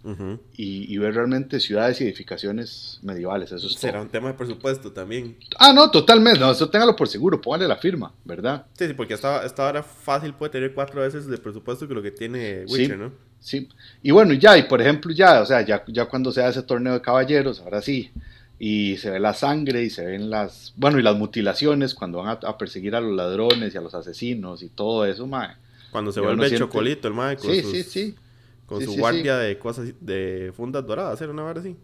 y, 0.56 0.98
ver 0.98 1.16
realmente 1.16 1.60
ciudades 1.60 2.02
y 2.02 2.04
edificaciones 2.04 3.00
medievales. 3.02 3.52
Eso 3.52 3.70
Será 3.70 4.02
un 4.02 4.10
tema 4.10 4.30
de 4.30 4.34
presupuesto 4.34 4.92
también. 4.92 5.38
Ah, 5.58 5.74
no, 5.74 5.90
totalmente. 5.90 6.40
No, 6.40 6.52
eso 6.52 6.70
téngalo 6.70 6.96
por 6.96 7.08
seguro. 7.08 7.42
Póngale 7.42 7.68
la 7.68 7.78
firma, 7.78 8.14
¿verdad? 8.26 8.66
Sí, 8.74 8.88
sí, 8.88 8.94
porque 8.94 9.14
esta, 9.14 9.46
esta 9.46 9.66
hora 9.66 9.84
fácil 9.84 10.34
puede 10.34 10.52
tener 10.52 10.74
cuatro 10.74 11.02
veces 11.02 11.28
de 11.28 11.38
presupuesto 11.38 11.88
que 11.88 11.94
lo 11.94 12.02
que 12.02 12.12
tiene 12.12 12.66
Witcher, 12.68 12.92
sí, 12.92 12.98
¿no? 12.98 13.12
Sí. 13.40 13.70
Y 14.04 14.12
bueno, 14.12 14.34
ya, 14.34 14.58
y 14.58 14.64
por 14.64 14.82
ejemplo, 14.82 15.12
ya, 15.12 15.42
o 15.42 15.46
sea, 15.46 15.62
ya, 15.62 15.84
ya 15.88 16.06
cuando 16.06 16.32
se 16.32 16.42
hace 16.42 16.60
ese 16.60 16.64
torneo 16.68 16.94
de 16.94 17.02
caballeros, 17.02 17.62
ahora 17.62 17.82
sí, 17.82 18.12
y 18.60 18.98
se 18.98 19.10
ve 19.10 19.20
la 19.20 19.34
sangre 19.34 19.84
y 19.84 19.90
se 19.90 20.06
ven 20.06 20.30
las, 20.30 20.74
bueno, 20.76 21.00
y 21.00 21.02
las 21.02 21.16
mutilaciones 21.16 21.96
cuando 21.96 22.20
van 22.22 22.38
a, 22.44 22.58
perseguir 22.58 22.94
a 22.94 23.00
los 23.00 23.16
ladrones 23.16 23.74
y 23.74 23.78
a 23.78 23.82
los 23.82 23.96
asesinos 23.96 24.62
y 24.62 24.68
todo 24.68 25.06
eso, 25.06 25.26
mae. 25.26 25.56
Cuando 25.92 26.12
se 26.12 26.20
vuelve 26.20 26.48
el 26.48 26.58
chocolito, 26.58 27.08
el 27.08 27.14
mae. 27.14 27.38
sí, 27.38 27.62
sí, 27.64 27.84
sí. 27.84 28.16
Con 28.66 28.84
su 28.84 28.96
guardia 28.98 29.38
de 29.38 29.58
cosas, 29.58 29.92
de 30.00 30.54
fundas 30.56 30.86
doradas, 30.86 31.20
¿era 31.22 31.32
una 31.32 31.42
vara 31.42 31.60
así? 31.60 31.76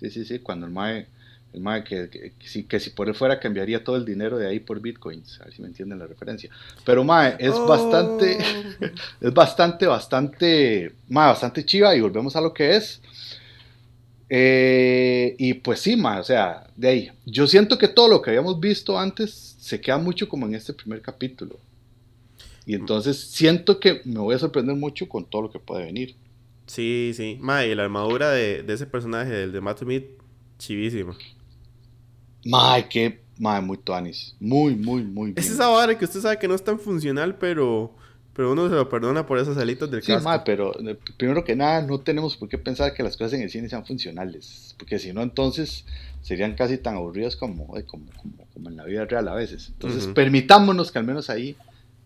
Sí, 0.00 0.10
sí, 0.10 0.24
sí, 0.24 0.38
cuando 0.38 0.64
el 0.64 0.72
mae, 0.72 1.06
el 1.52 1.60
mae 1.60 1.84
que, 1.84 2.08
que, 2.08 2.32
si, 2.40 2.64
que 2.64 2.80
si 2.80 2.88
por 2.90 3.08
él 3.08 3.14
fuera 3.14 3.38
cambiaría 3.38 3.84
todo 3.84 3.96
el 3.96 4.06
dinero 4.06 4.38
de 4.38 4.48
ahí 4.48 4.58
por 4.58 4.80
bitcoins, 4.80 5.40
a 5.40 5.44
ver 5.44 5.52
si 5.52 5.60
me 5.60 5.68
entienden 5.68 5.98
la 5.98 6.06
referencia. 6.06 6.48
Pero 6.86 7.04
mae, 7.04 7.36
es 7.38 7.52
oh. 7.52 7.66
bastante, 7.66 8.38
es 9.20 9.34
bastante, 9.34 9.86
bastante, 9.86 10.92
mae, 11.08 11.28
bastante 11.28 11.66
chiva 11.66 11.94
y 11.94 12.00
volvemos 12.00 12.34
a 12.34 12.40
lo 12.40 12.54
que 12.54 12.76
es. 12.76 13.02
Eh, 14.30 15.36
y 15.38 15.52
pues 15.52 15.80
sí, 15.80 15.94
mae, 15.96 16.18
o 16.20 16.24
sea, 16.24 16.66
de 16.74 16.88
ahí. 16.88 17.12
Yo 17.26 17.46
siento 17.46 17.76
que 17.76 17.88
todo 17.88 18.08
lo 18.08 18.22
que 18.22 18.30
habíamos 18.30 18.58
visto 18.58 18.98
antes 18.98 19.56
se 19.60 19.80
queda 19.82 19.98
mucho 19.98 20.28
como 20.28 20.46
en 20.46 20.54
este 20.54 20.72
primer 20.72 21.02
capítulo. 21.02 21.58
Y 22.64 22.74
entonces 22.74 23.18
siento 23.18 23.80
que 23.80 24.02
me 24.04 24.20
voy 24.20 24.34
a 24.34 24.38
sorprender 24.38 24.76
mucho 24.76 25.08
con 25.08 25.24
todo 25.24 25.42
lo 25.42 25.50
que 25.50 25.58
puede 25.58 25.84
venir. 25.84 26.14
Sí, 26.66 27.12
sí. 27.14 27.38
Ma, 27.40 27.64
y 27.64 27.74
la 27.74 27.84
armadura 27.84 28.30
de, 28.30 28.64
ese 28.66 28.86
personaje, 28.86 29.30
del 29.30 29.52
de 29.52 29.60
Matt 29.60 29.80
Smith, 29.80 30.04
chivísima. 30.58 31.16
Ma, 32.44 32.88
que, 32.88 33.20
ma, 33.38 33.60
muy 33.60 33.78
tuanis. 33.78 34.36
Muy, 34.38 34.74
muy, 34.74 35.02
muy 35.02 35.32
Es 35.36 35.50
esa 35.50 35.68
vara 35.68 35.98
que 35.98 36.04
usted 36.04 36.20
sabe 36.20 36.38
que 36.38 36.48
no 36.48 36.54
es 36.54 36.62
tan 36.62 36.78
funcional, 36.78 37.36
pero 37.36 37.94
Pero 38.34 38.52
uno 38.52 38.68
se 38.68 38.74
lo 38.74 38.88
perdona 38.88 39.26
por 39.26 39.38
esos 39.38 39.58
alitos 39.58 39.90
del 39.90 40.02
sí, 40.02 40.12
ma, 40.22 40.42
pero 40.42 40.72
eh, 40.80 40.96
primero 41.18 41.44
que 41.44 41.54
nada 41.54 41.82
no 41.82 42.00
tenemos 42.00 42.36
por 42.36 42.48
qué 42.48 42.56
pensar 42.56 42.94
que 42.94 43.02
las 43.02 43.16
cosas 43.16 43.34
en 43.34 43.42
el 43.42 43.50
cine 43.50 43.68
sean 43.68 43.84
funcionales, 43.84 44.74
porque 44.78 44.98
si 44.98 45.12
no 45.12 45.20
entonces 45.22 45.84
serían 46.22 46.54
casi 46.54 46.78
tan 46.78 46.94
aburridas 46.94 47.36
como, 47.36 47.66
como, 47.66 48.06
como, 48.54 48.70
en 48.70 48.76
la 48.76 48.84
vida 48.84 49.04
real 49.04 49.28
a 49.28 49.34
veces. 49.34 49.68
Entonces 49.68 50.06
permitámonos 50.06 50.90
que 50.90 50.98
al 50.98 51.04
menos 51.04 51.28
ahí 51.28 51.56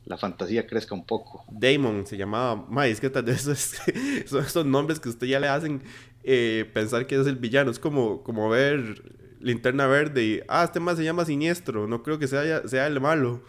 la 0.06 0.16
fantasía 0.16 0.66
crezca 0.66 0.94
un 0.94 1.04
poco. 1.04 1.44
Damon 1.50 2.06
se 2.06 2.16
llamaba, 2.16 2.64
ma, 2.68 2.86
es 2.86 3.00
que 3.00 3.10
tal 3.10 3.24
vez 3.24 3.42
son 4.26 4.44
esos 4.44 4.64
nombres 4.64 5.00
que 5.00 5.08
usted 5.08 5.26
ya 5.26 5.40
le 5.40 5.48
hacen 5.48 5.82
eh, 6.22 6.70
pensar 6.72 7.06
que 7.06 7.20
es 7.20 7.26
el 7.26 7.36
villano, 7.36 7.70
es 7.70 7.78
como, 7.78 8.22
como 8.22 8.48
ver 8.48 9.02
linterna 9.40 9.86
verde 9.86 10.24
y, 10.24 10.40
ah, 10.48 10.64
este 10.64 10.80
más 10.80 10.96
se 10.96 11.04
llama 11.04 11.24
siniestro, 11.24 11.86
no 11.86 12.02
creo 12.02 12.18
que 12.18 12.26
sea, 12.26 12.66
sea 12.66 12.86
el 12.86 13.00
malo 13.00 13.42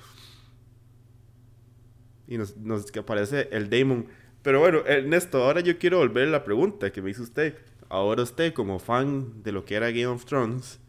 y 2.27 2.37
nos, 2.37 2.57
nos 2.57 2.85
aparece 2.97 3.47
el 3.51 3.69
Damon. 3.69 4.07
Pero 4.41 4.59
bueno, 4.59 4.79
Ernesto, 4.85 5.43
ahora 5.43 5.61
yo 5.61 5.77
quiero 5.77 5.97
volver 5.99 6.27
a 6.27 6.31
la 6.31 6.43
pregunta 6.43 6.91
que 6.91 7.01
me 7.01 7.09
hizo 7.09 7.23
usted. 7.23 7.55
Ahora 7.89 8.23
usted, 8.23 8.53
como 8.53 8.79
fan 8.79 9.43
de 9.43 9.51
lo 9.51 9.65
que 9.65 9.75
era 9.75 9.87
Game 9.87 10.07
of 10.07 10.25
Thrones, 10.25 10.79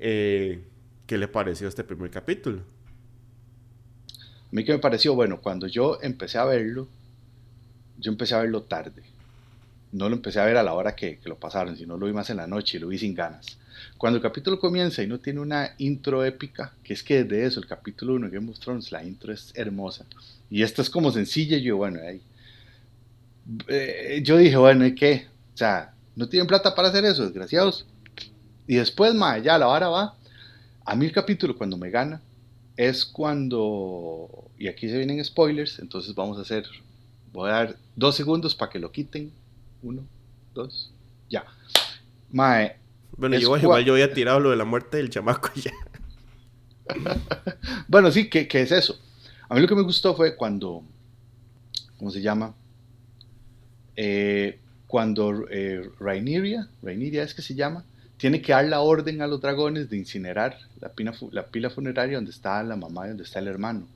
eh, 0.00 0.64
¿qué 1.06 1.18
le 1.18 1.28
pareció 1.28 1.68
este 1.68 1.84
primer 1.84 2.10
capítulo? 2.10 2.62
A 4.52 4.54
mí 4.54 4.64
que 4.64 4.72
me 4.72 4.78
pareció, 4.78 5.14
bueno, 5.14 5.40
cuando 5.40 5.66
yo 5.66 5.98
empecé 6.02 6.36
a 6.36 6.44
verlo, 6.44 6.86
yo 7.98 8.12
empecé 8.12 8.34
a 8.34 8.40
verlo 8.40 8.64
tarde. 8.64 9.02
No 9.92 10.10
lo 10.10 10.14
empecé 10.14 10.40
a 10.40 10.44
ver 10.44 10.58
a 10.58 10.62
la 10.62 10.74
hora 10.74 10.94
que, 10.94 11.18
que 11.18 11.28
lo 11.30 11.36
pasaron, 11.36 11.74
sino 11.74 11.96
lo 11.96 12.04
vi 12.04 12.12
más 12.12 12.28
en 12.28 12.36
la 12.36 12.46
noche 12.46 12.76
y 12.76 12.80
lo 12.80 12.88
vi 12.88 12.98
sin 12.98 13.14
ganas. 13.14 13.56
Cuando 13.96 14.18
el 14.18 14.22
capítulo 14.22 14.60
comienza 14.60 15.02
y 15.02 15.06
no 15.06 15.20
tiene 15.20 15.40
una 15.40 15.70
intro 15.78 16.22
épica, 16.22 16.74
que 16.84 16.92
es 16.92 17.02
que 17.02 17.24
desde 17.24 17.46
eso, 17.46 17.60
el 17.60 17.66
capítulo 17.66 18.12
1 18.14 18.28
de 18.28 18.34
Game 18.34 18.50
of 18.50 18.58
Thrones, 18.58 18.92
la 18.92 19.02
intro 19.02 19.32
es 19.32 19.52
hermosa. 19.54 20.04
Y 20.50 20.62
esta 20.62 20.82
es 20.82 20.90
como 20.90 21.10
sencilla, 21.12 21.56
yo, 21.56 21.78
bueno, 21.78 22.00
ahí. 22.06 22.20
Eh, 23.68 24.20
yo 24.22 24.36
dije, 24.36 24.56
bueno, 24.58 24.84
¿y 24.84 24.94
qué? 24.94 25.28
O 25.54 25.56
sea, 25.56 25.94
no 26.14 26.28
tienen 26.28 26.46
plata 26.46 26.74
para 26.74 26.88
hacer 26.88 27.06
eso, 27.06 27.22
desgraciados. 27.22 27.86
Y 28.66 28.76
después, 28.76 29.14
ma, 29.14 29.38
ya 29.38 29.56
la 29.56 29.66
vara 29.66 29.88
va. 29.88 30.14
A 30.84 30.94
mí 30.94 31.06
el 31.06 31.12
capítulo 31.12 31.56
cuando 31.56 31.78
me 31.78 31.88
gana 31.88 32.20
es 32.76 33.04
cuando, 33.04 34.50
y 34.58 34.68
aquí 34.68 34.88
se 34.88 34.96
vienen 34.96 35.24
spoilers, 35.24 35.78
entonces 35.78 36.14
vamos 36.14 36.38
a 36.38 36.42
hacer, 36.42 36.64
voy 37.32 37.50
a 37.50 37.52
dar 37.52 37.76
dos 37.96 38.16
segundos 38.16 38.54
para 38.54 38.70
que 38.70 38.78
lo 38.78 38.90
quiten. 38.90 39.32
Uno, 39.82 40.04
dos, 40.54 40.92
ya. 41.28 41.44
Mae. 42.30 42.76
Bueno, 43.16 43.38
yo 43.38 43.56
igual 43.56 43.84
yo 43.84 43.92
había 43.94 44.12
tirado 44.12 44.40
lo 44.40 44.50
de 44.50 44.56
la 44.56 44.64
muerte 44.64 44.96
del 44.96 45.10
chamaco 45.10 45.50
ya. 45.54 45.72
bueno, 47.88 48.10
sí, 48.10 48.28
¿qué, 48.28 48.48
¿qué, 48.48 48.62
es 48.62 48.72
eso? 48.72 48.98
A 49.48 49.54
mí 49.54 49.60
lo 49.60 49.68
que 49.68 49.74
me 49.74 49.82
gustó 49.82 50.14
fue 50.14 50.36
cuando, 50.36 50.82
¿cómo 51.98 52.10
se 52.10 52.22
llama? 52.22 52.54
Eh, 53.96 54.58
cuando 54.86 55.46
eh, 55.50 55.90
Raineria, 56.00 56.68
es 57.22 57.34
que 57.34 57.42
se 57.42 57.54
llama, 57.54 57.84
tiene 58.22 58.40
que 58.40 58.52
dar 58.52 58.64
la 58.66 58.82
orden 58.82 59.20
a 59.20 59.26
los 59.26 59.40
dragones 59.40 59.90
de 59.90 59.96
incinerar 59.96 60.56
la, 60.80 60.92
la 61.32 61.46
pila 61.48 61.70
funeraria 61.70 62.18
donde 62.18 62.30
está 62.30 62.62
la 62.62 62.76
mamá 62.76 63.06
y 63.06 63.08
donde 63.08 63.24
está 63.24 63.40
el 63.40 63.48
hermano. 63.48 63.88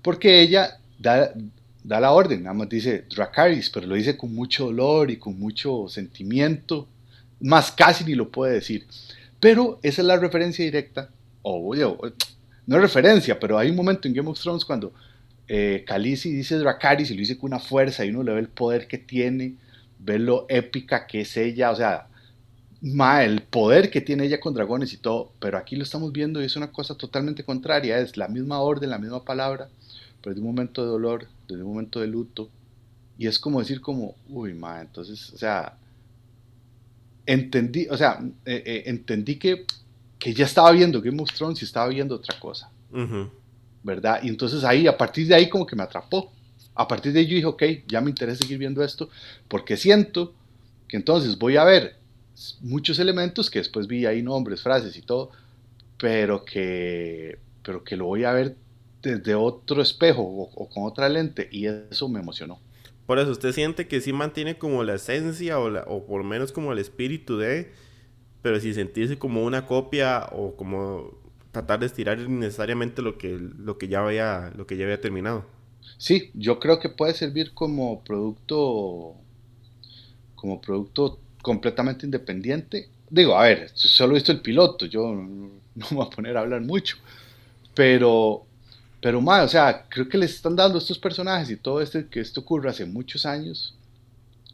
Porque 0.00 0.40
ella 0.40 0.78
da, 0.98 1.34
da, 1.84 2.00
la 2.00 2.12
orden, 2.12 2.44
nada 2.44 2.54
más 2.54 2.66
dice 2.70 3.04
Dracaris, 3.14 3.68
pero 3.68 3.86
lo 3.86 3.94
dice 3.94 4.16
con 4.16 4.34
mucho 4.34 4.64
dolor 4.64 5.10
y 5.10 5.18
con 5.18 5.38
mucho 5.38 5.86
sentimiento, 5.90 6.88
más 7.40 7.70
casi 7.72 8.04
ni 8.04 8.14
lo 8.14 8.30
puede 8.30 8.54
decir. 8.54 8.86
Pero 9.38 9.78
esa 9.82 10.00
es 10.00 10.06
la 10.08 10.16
referencia 10.16 10.64
directa, 10.64 11.10
o, 11.42 11.58
o 11.58 12.12
no 12.66 12.76
es 12.76 12.80
referencia, 12.80 13.38
pero 13.38 13.58
hay 13.58 13.68
un 13.68 13.76
momento 13.76 14.08
en 14.08 14.14
Game 14.14 14.30
of 14.30 14.40
Thrones 14.40 14.64
cuando 14.64 14.94
eh, 15.46 15.84
Khaleesi 15.86 16.32
dice 16.32 16.56
Dracarys 16.56 17.10
y 17.10 17.14
lo 17.14 17.20
dice 17.20 17.36
con 17.36 17.50
una 17.50 17.60
fuerza 17.60 18.06
y 18.06 18.08
uno 18.08 18.22
le 18.22 18.32
ve 18.32 18.40
el 18.40 18.48
poder 18.48 18.88
que 18.88 18.96
tiene, 18.96 19.56
ve 19.98 20.18
lo 20.18 20.46
épica 20.48 21.06
que 21.06 21.20
es 21.20 21.36
ella, 21.36 21.70
o 21.70 21.76
sea, 21.76 22.08
ma, 22.80 23.24
el 23.24 23.42
poder 23.42 23.90
que 23.90 24.00
tiene 24.00 24.24
ella 24.24 24.40
con 24.40 24.54
dragones 24.54 24.92
y 24.92 24.98
todo, 24.98 25.32
pero 25.40 25.58
aquí 25.58 25.76
lo 25.76 25.82
estamos 25.82 26.12
viendo 26.12 26.40
y 26.40 26.46
es 26.46 26.56
una 26.56 26.70
cosa 26.70 26.94
totalmente 26.94 27.44
contraria, 27.44 27.98
es 27.98 28.16
la 28.16 28.28
misma 28.28 28.60
orden, 28.60 28.90
la 28.90 28.98
misma 28.98 29.24
palabra, 29.24 29.68
pero 30.22 30.34
de 30.34 30.40
un 30.40 30.46
momento 30.46 30.82
de 30.82 30.88
dolor, 30.88 31.26
desde 31.48 31.62
un 31.62 31.70
momento 31.70 32.00
de 32.00 32.06
luto, 32.06 32.48
y 33.18 33.26
es 33.26 33.38
como 33.38 33.58
decir 33.60 33.80
como, 33.80 34.14
uy, 34.28 34.54
ma, 34.54 34.80
entonces, 34.80 35.32
o 35.32 35.38
sea, 35.38 35.76
entendí, 37.26 37.86
o 37.90 37.96
sea, 37.96 38.20
eh, 38.44 38.62
eh, 38.64 38.82
entendí 38.86 39.36
que 39.36 39.66
que 40.18 40.34
ya 40.34 40.44
estaba 40.44 40.72
viendo 40.72 41.00
Game 41.00 41.22
of 41.22 41.32
Thrones 41.32 41.62
y 41.62 41.64
estaba 41.64 41.88
viendo 41.88 42.16
otra 42.16 42.38
cosa. 42.38 42.70
¿Verdad? 43.82 44.20
Y 44.22 44.28
entonces 44.28 44.64
ahí, 44.64 44.86
a 44.86 44.96
partir 44.96 45.26
de 45.26 45.34
ahí, 45.34 45.48
como 45.48 45.66
que 45.66 45.76
me 45.76 45.82
atrapó. 45.82 46.32
A 46.74 46.86
partir 46.86 47.12
de 47.12 47.20
ahí 47.20 47.26
yo 47.26 47.34
dije, 47.36 47.46
ok, 47.46 47.62
ya 47.86 48.00
me 48.00 48.10
interesa 48.10 48.42
seguir 48.42 48.58
viendo 48.58 48.82
esto, 48.82 49.08
porque 49.48 49.76
siento 49.76 50.34
que 50.86 50.96
entonces 50.96 51.38
voy 51.38 51.56
a 51.56 51.64
ver 51.64 51.96
muchos 52.60 52.98
elementos 52.98 53.50
que 53.50 53.58
después 53.58 53.86
vi 53.86 54.06
ahí 54.06 54.22
nombres, 54.22 54.62
frases 54.62 54.96
y 54.96 55.02
todo, 55.02 55.30
pero 55.98 56.44
que, 56.44 57.38
pero 57.62 57.84
que 57.84 57.96
lo 57.96 58.06
voy 58.06 58.24
a 58.24 58.32
ver 58.32 58.56
desde 59.02 59.34
otro 59.34 59.80
espejo 59.82 60.22
o, 60.22 60.68
con 60.68 60.84
otra 60.84 61.08
lente 61.08 61.48
y 61.50 61.66
eso 61.66 62.08
me 62.08 62.20
emocionó. 62.20 62.60
Por 63.06 63.18
eso, 63.18 63.30
¿usted 63.30 63.52
siente 63.52 63.88
que 63.88 64.00
sí 64.00 64.12
mantiene 64.12 64.58
como 64.58 64.84
la 64.84 64.94
esencia 64.94 65.58
o, 65.58 65.72
o 65.86 66.06
por 66.06 66.22
lo 66.22 66.24
menos 66.24 66.52
como 66.52 66.72
el 66.72 66.78
espíritu 66.78 67.38
de 67.38 67.72
pero 68.42 68.60
si 68.60 68.72
sentirse 68.74 69.18
como 69.18 69.44
una 69.44 69.66
copia 69.66 70.28
o 70.32 70.54
como 70.54 71.10
tratar 71.52 71.80
de 71.80 71.86
estirar 71.86 72.20
innecesariamente 72.20 73.02
lo 73.02 73.18
que, 73.18 73.38
lo 73.38 73.78
que, 73.78 73.88
ya, 73.88 74.04
había, 74.04 74.52
lo 74.56 74.66
que 74.66 74.76
ya 74.76 74.84
había 74.84 75.00
terminado. 75.00 75.44
Sí, 75.96 76.30
yo 76.34 76.58
creo 76.60 76.78
que 76.78 76.88
puede 76.88 77.14
servir 77.14 77.52
como 77.54 78.02
producto 78.04 79.14
como 80.34 80.60
producto 80.60 81.18
completamente 81.48 82.04
independiente. 82.04 82.90
Digo, 83.08 83.34
a 83.34 83.44
ver, 83.44 83.70
solo 83.72 84.12
he 84.12 84.16
visto 84.16 84.32
el 84.32 84.42
piloto, 84.42 84.84
yo 84.84 85.14
no 85.14 85.50
me 85.90 85.96
voy 85.96 86.06
a 86.06 86.10
poner 86.10 86.36
a 86.36 86.40
hablar 86.40 86.60
mucho, 86.60 86.98
pero, 87.74 88.44
pero 89.00 89.22
más, 89.22 89.46
o 89.46 89.48
sea, 89.48 89.86
creo 89.88 90.06
que 90.06 90.18
les 90.18 90.34
están 90.34 90.54
dando 90.54 90.76
estos 90.76 90.98
personajes 90.98 91.50
y 91.50 91.56
todo 91.56 91.80
este 91.80 92.06
que 92.06 92.20
esto 92.20 92.40
ocurre 92.42 92.68
hace 92.68 92.84
muchos 92.84 93.24
años, 93.24 93.74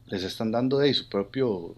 les 0.07 0.23
están 0.23 0.53
dando 0.53 0.79
de 0.79 0.95
su 0.95 1.09
propio 1.09 1.75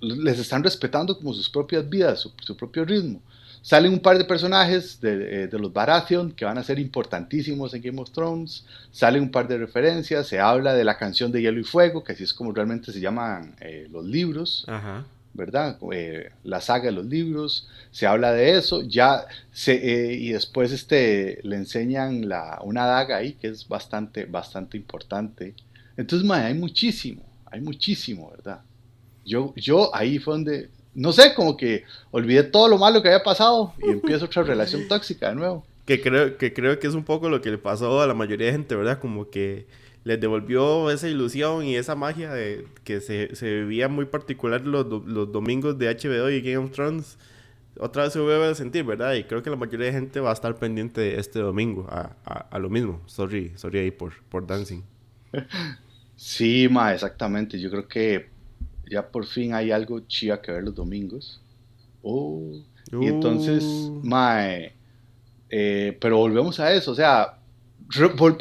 les 0.00 0.38
están 0.38 0.62
respetando 0.62 1.16
como 1.16 1.32
sus 1.32 1.48
propias 1.48 1.88
vidas, 1.88 2.20
su, 2.20 2.56
propio 2.56 2.84
ritmo. 2.84 3.20
Salen 3.64 3.94
un 3.94 4.00
par 4.00 4.18
de 4.18 4.26
personajes 4.26 5.00
de, 5.00 5.44
eh, 5.44 5.46
de, 5.46 5.58
los 5.58 5.72
Baratheon 5.72 6.32
que 6.32 6.44
van 6.44 6.58
a 6.58 6.62
ser 6.62 6.78
importantísimos 6.78 7.72
en 7.72 7.80
Game 7.80 7.98
of 7.98 8.10
Thrones. 8.10 8.66
Salen 8.92 9.22
un 9.22 9.30
par 9.30 9.48
de 9.48 9.56
referencias. 9.56 10.26
Se 10.26 10.38
habla 10.38 10.74
de 10.74 10.84
la 10.84 10.98
canción 10.98 11.32
de 11.32 11.40
Hielo 11.40 11.60
y 11.60 11.64
Fuego, 11.64 12.04
que 12.04 12.12
así 12.12 12.24
es 12.24 12.34
como 12.34 12.52
realmente 12.52 12.92
se 12.92 13.00
llaman 13.00 13.56
eh, 13.62 13.88
los 13.90 14.04
libros. 14.04 14.66
¿Verdad? 15.32 15.78
Eh, 15.92 16.30
la 16.42 16.60
saga 16.60 16.84
de 16.84 16.92
los 16.92 17.06
libros. 17.06 17.66
Se 17.90 18.06
habla 18.06 18.32
de 18.32 18.58
eso. 18.58 18.82
Ya 18.82 19.24
se, 19.50 19.74
y 20.12 20.32
después 20.32 20.70
este, 20.70 21.40
le 21.42 21.56
enseñan 21.56 22.28
la, 22.28 22.60
una 22.64 22.84
daga 22.84 23.16
ahí 23.16 23.32
que 23.32 23.48
es 23.48 23.66
bastante, 23.66 24.26
bastante 24.26 24.76
importante. 24.76 25.54
Entonces, 25.96 26.30
hay 26.30 26.52
muchísimo. 26.52 27.22
Hay 27.46 27.62
muchísimo, 27.62 28.30
¿verdad? 28.30 28.60
Yo, 29.24 29.54
yo 29.56 29.94
ahí 29.96 30.18
fue 30.18 30.34
donde, 30.34 30.68
no 30.94 31.12
sé, 31.12 31.34
como 31.34 31.56
que 31.56 31.84
olvidé 32.10 32.44
todo 32.44 32.68
lo 32.68 32.78
malo 32.78 33.02
que 33.02 33.08
había 33.08 33.22
pasado 33.22 33.74
y 33.82 33.90
empiezo 33.90 34.26
otra 34.26 34.42
relación 34.42 34.86
tóxica 34.88 35.30
de 35.30 35.34
nuevo. 35.36 35.66
Que 35.84 36.00
creo, 36.00 36.38
que 36.38 36.52
creo 36.54 36.78
que 36.78 36.86
es 36.86 36.94
un 36.94 37.04
poco 37.04 37.28
lo 37.28 37.40
que 37.40 37.50
le 37.50 37.58
pasó 37.58 38.00
a 38.00 38.06
la 38.06 38.14
mayoría 38.14 38.46
de 38.46 38.52
gente, 38.52 38.74
¿verdad? 38.74 38.98
Como 39.00 39.28
que 39.28 39.66
les 40.04 40.20
devolvió 40.20 40.90
esa 40.90 41.08
ilusión 41.08 41.64
y 41.64 41.76
esa 41.76 41.94
magia 41.94 42.32
de 42.32 42.66
que 42.84 43.00
se, 43.00 43.34
se 43.34 43.46
vivía 43.60 43.88
muy 43.88 44.06
particular 44.06 44.62
los, 44.62 44.86
los 45.06 45.32
domingos 45.32 45.78
de 45.78 45.88
HBO 45.88 46.30
y 46.30 46.40
Game 46.40 46.58
of 46.64 46.72
Thrones. 46.72 47.18
Otra 47.78 48.04
vez 48.04 48.12
se 48.12 48.20
vuelve 48.20 48.46
a 48.46 48.54
sentir, 48.54 48.84
¿verdad? 48.84 49.14
Y 49.14 49.24
creo 49.24 49.42
que 49.42 49.50
la 49.50 49.56
mayoría 49.56 49.86
de 49.86 49.92
gente 49.92 50.20
va 50.20 50.30
a 50.30 50.34
estar 50.34 50.56
pendiente 50.56 51.18
este 51.18 51.40
domingo 51.40 51.86
a, 51.90 52.16
a, 52.24 52.46
a 52.50 52.58
lo 52.58 52.70
mismo. 52.70 53.02
Sorry, 53.06 53.52
sorry 53.56 53.80
ahí 53.80 53.90
por, 53.90 54.12
por 54.28 54.46
Dancing. 54.46 54.82
Sí, 56.16 56.68
ma, 56.70 56.94
exactamente. 56.94 57.58
Yo 57.58 57.70
creo 57.70 57.88
que 57.88 58.30
ya 58.90 59.08
por 59.08 59.26
fin 59.26 59.54
hay 59.54 59.70
algo 59.70 60.00
chía 60.00 60.40
que 60.40 60.52
ver 60.52 60.64
los 60.64 60.74
domingos. 60.74 61.40
Oh, 62.02 62.60
y 62.92 63.06
entonces, 63.06 63.64
uh. 63.64 64.00
mae, 64.02 64.74
eh, 65.50 65.96
pero 66.00 66.18
volvemos 66.18 66.60
a 66.60 66.72
eso, 66.72 66.92
o 66.92 66.94
sea, 66.94 67.38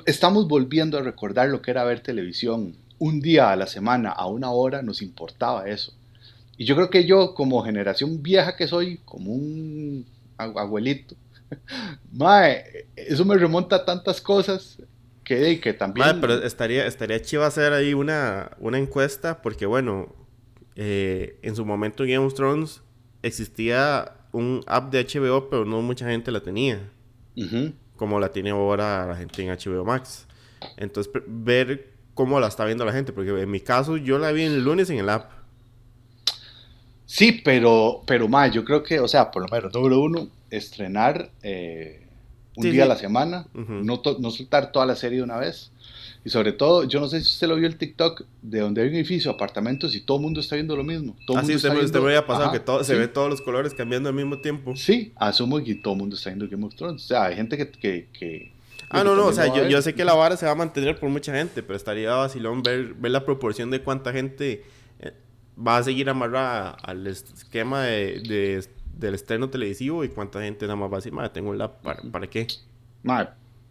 estamos 0.05 0.47
volviendo 0.47 0.97
a 0.97 1.01
recordar 1.01 1.49
lo 1.49 1.61
que 1.61 1.71
era 1.71 1.83
ver 1.83 2.01
televisión 2.01 2.75
un 2.99 3.19
día 3.19 3.51
a 3.51 3.55
la 3.55 3.67
semana, 3.67 4.11
a 4.11 4.27
una 4.27 4.51
hora, 4.51 4.81
nos 4.81 5.01
importaba 5.01 5.67
eso. 5.67 5.93
Y 6.57 6.65
yo 6.65 6.75
creo 6.75 6.89
que 6.89 7.05
yo, 7.05 7.33
como 7.33 7.63
generación 7.63 8.21
vieja 8.21 8.55
que 8.55 8.67
soy, 8.67 8.99
como 9.05 9.33
un 9.33 10.05
abuelito, 10.37 11.15
mae, 12.11 12.87
eso 12.95 13.25
me 13.25 13.37
remonta 13.37 13.77
a 13.77 13.85
tantas 13.85 14.21
cosas 14.21 14.77
que, 15.23 15.59
que 15.59 15.73
también... 15.73 16.07
Mae, 16.07 16.15
pero 16.21 16.43
estaría, 16.43 16.85
estaría 16.85 17.21
chido 17.21 17.43
hacer 17.43 17.73
ahí 17.73 17.93
una, 17.93 18.51
una 18.59 18.77
encuesta, 18.77 19.41
porque 19.41 19.65
bueno, 19.65 20.15
eh, 20.75 21.39
en 21.41 21.55
su 21.55 21.65
momento 21.65 22.03
Game 22.03 22.17
of 22.17 22.33
Thrones 22.33 22.81
existía 23.21 24.13
un 24.31 24.63
app 24.67 24.91
de 24.91 25.05
HBO, 25.05 25.49
pero 25.49 25.65
no 25.65 25.81
mucha 25.81 26.07
gente 26.09 26.31
la 26.31 26.41
tenía. 26.41 26.89
como 27.95 28.19
la 28.19 28.31
tiene 28.31 28.49
ahora 28.49 29.05
la 29.05 29.15
gente 29.15 29.43
en 29.43 29.49
HBO 29.49 29.85
Max. 29.85 30.27
Entonces, 30.77 31.11
ver 31.27 31.93
cómo 32.13 32.39
la 32.39 32.47
está 32.47 32.65
viendo 32.65 32.85
la 32.85 32.91
gente, 32.91 33.13
porque 33.13 33.41
en 33.41 33.49
mi 33.49 33.59
caso 33.59 33.97
yo 33.97 34.17
la 34.17 34.31
vi 34.31 34.43
el 34.43 34.63
lunes 34.63 34.89
en 34.89 34.99
el 34.99 35.09
app. 35.09 35.31
Sí, 37.05 37.41
pero, 37.43 38.01
pero 38.05 38.27
más, 38.27 38.51
yo 38.51 38.63
creo 38.65 38.81
que, 38.81 38.99
o 38.99 39.07
sea, 39.07 39.29
por 39.29 39.43
lo 39.43 39.47
menos, 39.49 39.73
número 39.73 39.99
uno, 39.99 40.29
estrenar 40.49 41.29
eh, 41.43 42.02
un 42.55 42.71
día 42.71 42.83
a 42.83 42.87
la 42.87 42.95
semana, 42.95 43.47
no, 43.53 44.01
no 44.19 44.31
soltar 44.31 44.71
toda 44.71 44.85
la 44.85 44.95
serie 44.95 45.17
de 45.17 45.23
una 45.23 45.37
vez. 45.37 45.71
Y 46.25 46.29
sobre 46.29 46.53
todo, 46.53 46.85
yo 46.85 47.01
no 47.01 47.07
sé 47.09 47.19
si 47.19 47.33
usted 47.33 47.47
lo 47.47 47.55
vio 47.57 47.67
el 47.67 47.77
TikTok, 47.77 48.23
de 48.41 48.59
donde 48.61 48.81
hay 48.81 48.87
un 48.87 48.95
edificio, 48.95 49.29
apartamentos, 49.29 49.93
y 49.93 49.99
todo 49.99 50.17
el 50.17 50.23
mundo 50.23 50.39
está 50.39 50.55
viendo 50.55 50.75
lo 50.75 50.83
mismo. 50.83 51.17
Todo 51.27 51.37
ah, 51.37 51.43
sí, 51.43 51.53
usted, 51.53 51.73
me 51.73 52.05
había 52.05 52.25
pasado 52.25 52.51
que 52.51 52.61
todo, 52.61 52.83
se 52.83 52.95
ve 52.95 53.09
todos 53.09 53.29
los 53.29 53.41
colores 53.41 53.73
cambiando 53.73 54.07
al 54.07 54.15
mismo 54.15 54.39
tiempo. 54.39 54.73
Sí, 54.75 55.11
asumo 55.17 55.61
que 55.61 55.75
todo 55.75 55.95
el 55.95 55.99
mundo 55.99 56.15
está 56.15 56.29
viendo 56.29 56.47
Game 56.47 56.65
of 56.65 56.75
Thrones. 56.75 57.03
O 57.03 57.07
sea, 57.07 57.25
hay 57.25 57.35
gente 57.35 57.57
que... 57.57 58.07
que, 58.07 58.53
ah, 58.89 59.03
no, 59.03 59.15
no, 59.15 59.27
o 59.27 59.33
sea, 59.33 59.53
yo, 59.53 59.67
yo, 59.67 59.81
sé 59.81 59.93
que 59.95 60.05
la 60.05 60.13
vara 60.13 60.37
se 60.37 60.45
va 60.45 60.53
a 60.53 60.55
mantener 60.55 60.97
por 60.97 61.09
mucha 61.09 61.33
gente, 61.33 61.61
pero 61.61 61.75
estaría 61.75 62.13
vacilón 62.13 62.63
ver, 62.63 62.93
ver 62.93 63.11
la 63.11 63.25
proporción 63.25 63.69
de 63.69 63.81
cuánta 63.81 64.13
gente 64.13 64.63
eh, 65.01 65.11
va 65.57 65.75
a 65.75 65.83
seguir 65.83 66.09
amarrada 66.09 66.69
al 66.83 67.05
esquema 67.05 67.83
de, 67.83 68.63
del 68.97 69.15
estreno 69.15 69.49
televisivo 69.49 70.03
y 70.03 70.09
cuánta 70.09 70.41
gente 70.41 70.65
nada 70.65 70.75
más 70.75 70.91
va 70.91 70.95
a 70.95 70.99
decir, 70.99 71.13
madre, 71.13 71.29
tengo 71.29 71.53
la... 71.53 71.71
¿para, 71.71 72.01
¿para 72.03 72.27
qué? 72.27 72.47
Madre, 73.03 73.29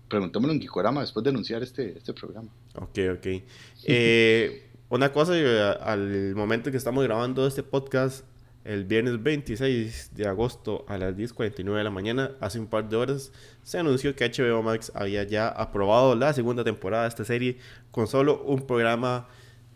preguntémoslo 0.08 0.52
en 0.52 0.60
Gikorama 0.60 1.00
después 1.00 1.24
de 1.24 1.30
anunciar 1.30 1.62
este, 1.62 1.96
este 1.96 2.12
programa. 2.12 2.48
Ok, 2.74 2.98
ok. 3.16 3.42
Eh, 3.84 4.70
una 4.88 5.12
cosa, 5.12 5.32
eh, 5.34 5.76
al 5.80 6.34
momento 6.34 6.70
que 6.70 6.76
estamos 6.76 7.02
grabando 7.04 7.46
este 7.46 7.62
podcast, 7.62 8.24
el 8.64 8.84
viernes 8.84 9.22
26 9.22 10.10
de 10.14 10.28
agosto 10.28 10.84
a 10.88 10.98
las 10.98 11.16
10.49 11.16 11.76
de 11.76 11.84
la 11.84 11.90
mañana, 11.90 12.32
hace 12.40 12.60
un 12.60 12.66
par 12.66 12.88
de 12.88 12.96
horas, 12.96 13.32
se 13.62 13.78
anunció 13.78 14.14
que 14.14 14.28
HBO 14.28 14.62
Max 14.62 14.92
había 14.94 15.24
ya 15.24 15.48
aprobado 15.48 16.14
la 16.14 16.32
segunda 16.32 16.62
temporada 16.62 17.04
de 17.04 17.08
esta 17.08 17.24
serie 17.24 17.58
con 17.90 18.06
solo 18.06 18.42
un 18.42 18.66
programa 18.66 19.28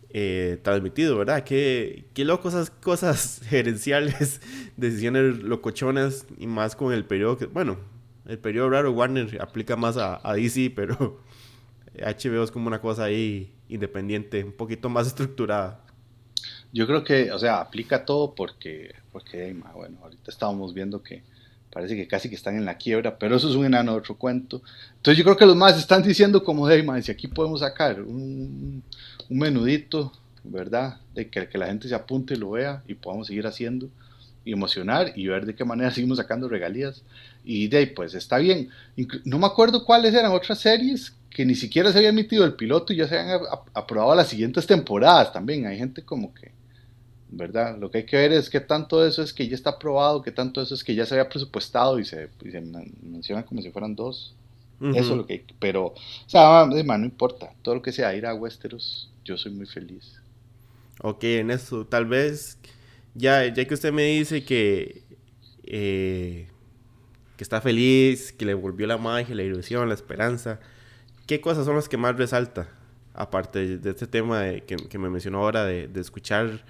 eh, 0.09 0.59
transmitido, 0.63 1.17
¿verdad? 1.17 1.43
Qué, 1.43 2.05
qué 2.13 2.23
loco 2.23 2.49
esas 2.49 2.69
cosas 2.69 3.41
gerenciales, 3.49 4.41
decisiones 4.77 5.43
locochonas 5.43 6.25
y 6.37 6.47
más 6.47 6.75
con 6.75 6.93
el 6.93 7.05
periodo 7.05 7.37
que, 7.37 7.45
bueno, 7.45 7.77
el 8.25 8.39
periodo 8.39 8.69
raro 8.69 8.91
Warner 8.91 9.41
aplica 9.41 9.75
más 9.75 9.97
a, 9.97 10.19
a, 10.27 10.33
DC, 10.33 10.71
pero 10.75 11.21
HBO 11.95 12.43
es 12.43 12.51
como 12.51 12.67
una 12.67 12.81
cosa 12.81 13.05
ahí 13.05 13.53
independiente, 13.69 14.43
un 14.43 14.53
poquito 14.53 14.89
más 14.89 15.07
estructurada. 15.07 15.83
Yo 16.71 16.85
creo 16.85 17.03
que, 17.03 17.31
o 17.31 17.39
sea, 17.39 17.59
aplica 17.59 18.05
todo 18.05 18.35
porque, 18.35 18.93
porque 19.11 19.55
bueno, 19.73 19.97
ahorita 20.03 20.31
estábamos 20.31 20.73
viendo 20.73 21.01
que 21.01 21.23
parece 21.71 21.95
que 21.95 22.07
casi 22.07 22.29
que 22.29 22.35
están 22.35 22.55
en 22.55 22.65
la 22.65 22.77
quiebra, 22.77 23.17
pero 23.17 23.35
eso 23.35 23.49
es 23.49 23.55
un 23.55 23.65
enano 23.65 23.93
de 23.93 23.99
otro 23.99 24.15
cuento. 24.15 24.61
Entonces 24.95 25.17
yo 25.17 25.23
creo 25.23 25.37
que 25.37 25.45
los 25.45 25.55
más 25.55 25.77
están 25.77 26.03
diciendo 26.03 26.43
como, 26.43 26.69
hey, 26.69 26.83
man, 26.83 27.01
si 27.03 27.11
aquí 27.11 27.27
podemos 27.27 27.59
sacar 27.59 28.01
un, 28.01 28.83
menudito, 29.29 30.11
¿verdad? 30.43 30.99
De 31.13 31.29
que, 31.29 31.47
la 31.57 31.67
gente 31.67 31.87
se 31.87 31.95
apunte 31.95 32.33
y 32.33 32.37
lo 32.37 32.51
vea 32.51 32.83
y 32.87 32.93
podamos 32.93 33.27
seguir 33.27 33.45
haciendo 33.45 33.89
y 34.45 34.53
emocionar 34.53 35.11
y 35.15 35.27
ver 35.27 35.45
de 35.45 35.55
qué 35.55 35.65
manera 35.65 35.91
seguimos 35.93 36.17
sacando 36.17 36.47
regalías. 36.47 37.03
Y 37.43 37.67
de 37.67 37.87
pues 37.87 38.13
está 38.13 38.37
bien. 38.37 38.69
No 39.23 39.39
me 39.39 39.45
acuerdo 39.45 39.85
cuáles 39.85 40.13
eran 40.13 40.31
otras 40.31 40.59
series 40.59 41.13
que 41.29 41.45
ni 41.45 41.55
siquiera 41.55 41.91
se 41.91 41.99
había 41.99 42.09
emitido 42.09 42.43
el 42.45 42.55
piloto 42.55 42.91
y 42.91 42.97
ya 42.97 43.07
se 43.07 43.19
habían 43.19 43.41
aprobado 43.73 44.15
las 44.15 44.27
siguientes 44.27 44.65
temporadas 44.65 45.31
también. 45.31 45.65
Hay 45.67 45.77
gente 45.77 46.01
como 46.01 46.33
que, 46.33 46.51
¿verdad? 47.29 47.77
Lo 47.77 47.91
que 47.91 47.99
hay 47.99 48.05
que 48.05 48.17
ver 48.17 48.31
es 48.33 48.49
qué 48.49 48.59
tanto 48.59 49.05
eso 49.05 49.21
es 49.21 49.33
que 49.33 49.47
ya 49.47 49.55
está 49.55 49.71
aprobado, 49.71 50.21
qué 50.21 50.31
tanto 50.31 50.61
eso 50.61 50.73
es 50.73 50.83
que 50.83 50.95
ya 50.95 51.05
se 51.05 51.15
había 51.15 51.29
presupuestado 51.29 51.99
y 51.99 52.05
se, 52.05 52.29
menciona 53.01 53.45
como 53.45 53.61
si 53.61 53.71
fueran 53.71 53.95
dos. 53.95 54.35
Eso 54.79 55.11
es 55.11 55.17
lo 55.17 55.25
que 55.25 55.43
Pero, 55.59 55.87
o 55.87 55.95
sea, 56.27 56.67
no 56.67 57.05
importa. 57.05 57.51
Todo 57.63 57.75
lo 57.75 57.81
que 57.81 57.91
sea 57.91 58.15
ir 58.15 58.27
a 58.27 58.35
Westeros, 58.35 59.11
yo 59.25 59.35
soy 59.35 59.51
muy 59.51 59.65
feliz. 59.65 60.21
Ok, 61.01 61.23
en 61.23 61.49
eso, 61.49 61.85
tal 61.85 62.05
vez, 62.05 62.59
ya, 63.15 63.51
ya 63.51 63.65
que 63.65 63.73
usted 63.73 63.91
me 63.91 64.03
dice 64.03 64.43
que 64.43 65.03
eh, 65.63 66.47
que 67.37 67.43
está 67.43 67.61
feliz, 67.61 68.33
que 68.33 68.45
le 68.45 68.55
volvió 68.55 68.87
la 68.87 68.97
magia, 68.97 69.35
la 69.35 69.43
ilusión, 69.43 69.87
la 69.87 69.93
esperanza. 69.93 70.59
¿Qué 71.27 71.39
cosas 71.39 71.65
son 71.65 71.75
las 71.75 71.87
que 71.87 71.97
más 71.97 72.17
resalta? 72.17 72.67
Aparte 73.13 73.77
de 73.77 73.89
este 73.91 74.07
tema 74.07 74.43
que, 74.65 74.97
me 74.97 75.09
mencionó 75.09 75.39
ahora 75.39 75.65
de, 75.65 75.89
escuchar 75.99 76.65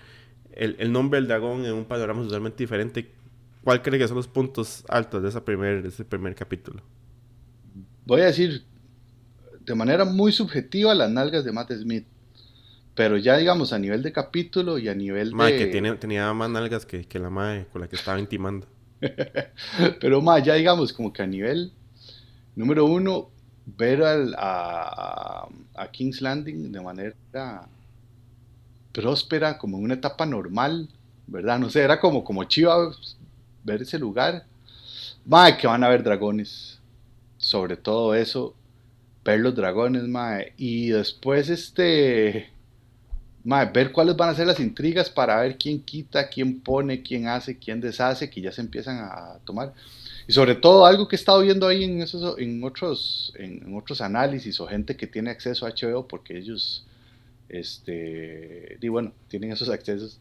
el, 0.58 0.92
nombre 0.92 1.20
del 1.20 1.28
dragón 1.28 1.66
en 1.66 1.74
un 1.74 1.86
panorama 1.86 2.24
totalmente 2.24 2.64
diferente, 2.64 3.10
¿cuál 3.64 3.82
cree 3.82 4.00
que 4.00 4.08
son 4.08 4.18
los 4.18 4.28
puntos 4.28 4.84
altos 4.90 5.24
de, 5.24 5.30
esa 5.30 5.44
primer, 5.46 5.86
ese 5.86 6.04
primer 6.04 6.36
capítulo? 6.36 6.82
Voy 8.06 8.22
a 8.22 8.26
decir 8.26 8.64
de 9.66 9.76
manera 9.76 10.06
muy 10.06 10.32
subjetiva 10.32 10.96
las 10.96 11.10
nalgas 11.10 11.44
de 11.44 11.52
Matt 11.52 11.72
Smith. 11.74 12.06
Pero 12.96 13.18
ya 13.18 13.38
digamos 13.38 13.74
a 13.74 13.80
nivel 13.80 14.02
de 14.02 14.12
capítulo 14.12 14.80
y 14.80 14.88
a 14.88 14.96
nivel 14.96 15.32
de... 15.32 15.58
que 15.58 15.68
tiene, 15.68 15.94
tenía 15.96 16.34
más 16.34 16.50
nalgas 16.50 16.86
que, 16.86 17.06
que 17.06 17.20
la 17.20 17.30
madre 17.30 17.68
con 17.72 17.82
la 17.82 17.88
que 17.88 17.96
estaba 17.96 18.20
intimando. 18.20 18.66
Pero 20.02 20.22
más, 20.22 20.44
ya 20.44 20.56
digamos, 20.56 20.94
como 20.94 21.14
que 21.14 21.22
a 21.22 21.28
nivel 21.28 21.72
número 22.56 22.86
uno, 22.86 23.30
ver 23.66 24.02
al, 24.02 24.36
a, 24.38 25.48
King's 25.92 26.22
Landing 26.22 26.72
de 26.72 26.82
manera 26.82 27.68
próspera, 28.98 29.60
como 29.60 29.78
en 29.78 29.84
una 29.84 29.94
etapa 29.94 30.26
normal, 30.26 30.90
¿verdad? 31.28 31.60
No 31.60 31.70
sé, 31.70 31.82
era 31.84 32.00
como, 32.00 32.24
como 32.24 32.44
chiva 32.46 32.92
ver 33.64 33.84
ese 33.84 34.00
lugar. 34.00 34.44
Mae, 35.24 35.56
que 35.56 35.68
van 35.68 35.84
a 35.84 35.90
ver 35.90 36.02
dragones. 36.02 36.80
Sobre 37.38 37.78
todo 37.78 38.16
eso, 38.16 38.56
ver 39.24 39.40
los 39.42 39.56
dragones, 39.56 40.04
mae. 40.04 40.54
Y 40.58 40.90
después, 40.90 41.50
este 41.50 42.50
ver 43.74 43.92
cuáles 43.92 44.18
van 44.18 44.30
a 44.30 44.36
ser 44.36 44.48
las 44.48 44.60
intrigas 44.60 45.10
para 45.10 45.40
ver 45.42 45.58
quién 45.58 45.80
quita, 45.82 46.28
quién 46.28 46.60
pone, 46.60 47.02
quién 47.02 47.28
hace, 47.28 47.58
quién 47.58 47.80
deshace, 47.80 48.30
que 48.30 48.42
ya 48.42 48.52
se 48.52 48.62
empiezan 48.62 48.98
a 48.98 49.38
tomar. 49.46 49.74
Y 50.28 50.34
sobre 50.34 50.56
todo 50.56 50.86
algo 50.86 51.08
que 51.08 51.16
he 51.16 51.20
estado 51.20 51.42
viendo 51.42 51.68
ahí 51.68 51.86
en, 51.86 52.02
esos, 52.02 52.38
en, 52.40 52.62
otros, 52.64 53.32
en, 53.38 53.74
otros 53.76 54.02
análisis 54.02 54.60
o 54.60 54.68
gente 54.68 54.98
que 54.98 55.08
tiene 55.08 55.30
acceso 55.30 55.66
a 55.66 55.70
HBO 55.70 56.08
porque 56.08 56.38
ellos, 56.38 56.84
este, 57.50 58.78
y 58.82 58.88
bueno, 58.88 59.12
tienen 59.28 59.52
esos 59.52 59.70
accesos. 59.70 60.20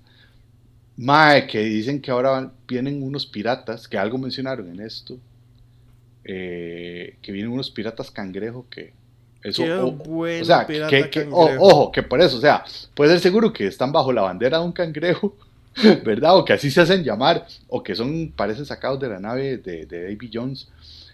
Mae, 0.97 1.47
que 1.47 1.61
dicen 1.61 2.01
que 2.01 2.11
ahora 2.11 2.53
vienen 2.67 3.03
unos 3.03 3.27
piratas, 3.27 3.87
que 3.87 3.99
algo 3.99 4.17
mencionaron 4.19 4.71
en 4.71 4.81
esto, 4.81 5.19
eh, 6.25 7.17
que 7.21 7.33
vienen 7.33 7.53
unos 7.53 7.71
piratas 7.71 8.11
cangrejo 8.11 8.67
que, 8.71 8.93
eso, 9.43 9.63
o, 9.63 10.45
sea, 10.45 10.67
que, 10.67 11.29
ojo, 11.31 11.93
que 11.93 12.03
por 12.03 12.21
eso, 12.21 12.39
o 12.39 12.41
sea, 12.41 12.65
puede 12.95 13.13
ser 13.13 13.21
seguro 13.21 13.53
que 13.53 13.67
están 13.67 13.93
bajo 13.93 14.13
la 14.13 14.23
bandera 14.23 14.59
de 14.59 14.65
un 14.65 14.73
cangrejo, 14.73 15.37
¿verdad? 16.05 16.37
O 16.37 16.45
que 16.45 16.55
así 16.55 16.71
se 16.71 16.81
hacen 16.81 17.05
llamar, 17.05 17.47
o 17.69 17.83
que 17.83 17.95
son, 17.95 18.33
parecen 18.35 18.67
sacados 18.67 18.99
de 18.99 19.09
la 19.09 19.21
nave 19.21 19.59
de, 19.59 19.87
de 19.87 20.03
Davy 20.05 20.31
Jones. 20.33 20.69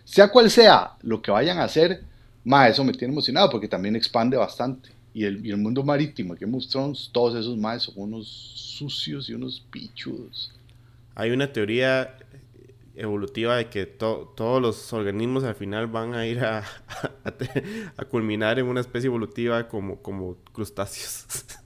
Sea 0.04 0.28
cual 0.28 0.50
sea 0.50 0.92
lo 1.02 1.20
que 1.20 1.30
vayan 1.30 1.58
a 1.58 1.64
hacer, 1.64 2.02
más 2.44 2.70
eso 2.70 2.84
me 2.84 2.92
tiene 2.92 3.12
emocionado 3.12 3.50
porque 3.50 3.68
también 3.68 3.96
expande 3.96 4.36
bastante. 4.36 4.90
Y 5.14 5.24
el, 5.24 5.44
y 5.44 5.50
el 5.50 5.58
mundo 5.58 5.82
marítimo, 5.82 6.34
Game 6.38 6.56
of 6.56 6.66
Thrones, 6.66 7.10
todos 7.12 7.34
esos 7.38 7.56
más 7.58 7.82
son 7.82 7.94
unos 7.96 8.26
sucios 8.28 9.28
y 9.28 9.34
unos 9.34 9.60
pichudos. 9.70 10.52
Hay 11.14 11.30
una 11.30 11.52
teoría 11.52 12.16
evolutiva 12.94 13.56
de 13.56 13.68
que 13.68 13.86
todos 13.86 14.60
los 14.60 14.92
organismos 14.92 15.44
al 15.44 15.54
final 15.54 15.86
van 15.86 16.14
a 16.14 16.26
ir 16.26 16.40
a, 16.40 16.64
a, 17.96 18.04
culminar 18.04 18.58
en 18.58 18.66
una 18.66 18.80
especie 18.80 19.08
evolutiva 19.08 19.68
como, 19.68 19.96
como 19.96 20.36
crustáceos. 20.52 21.26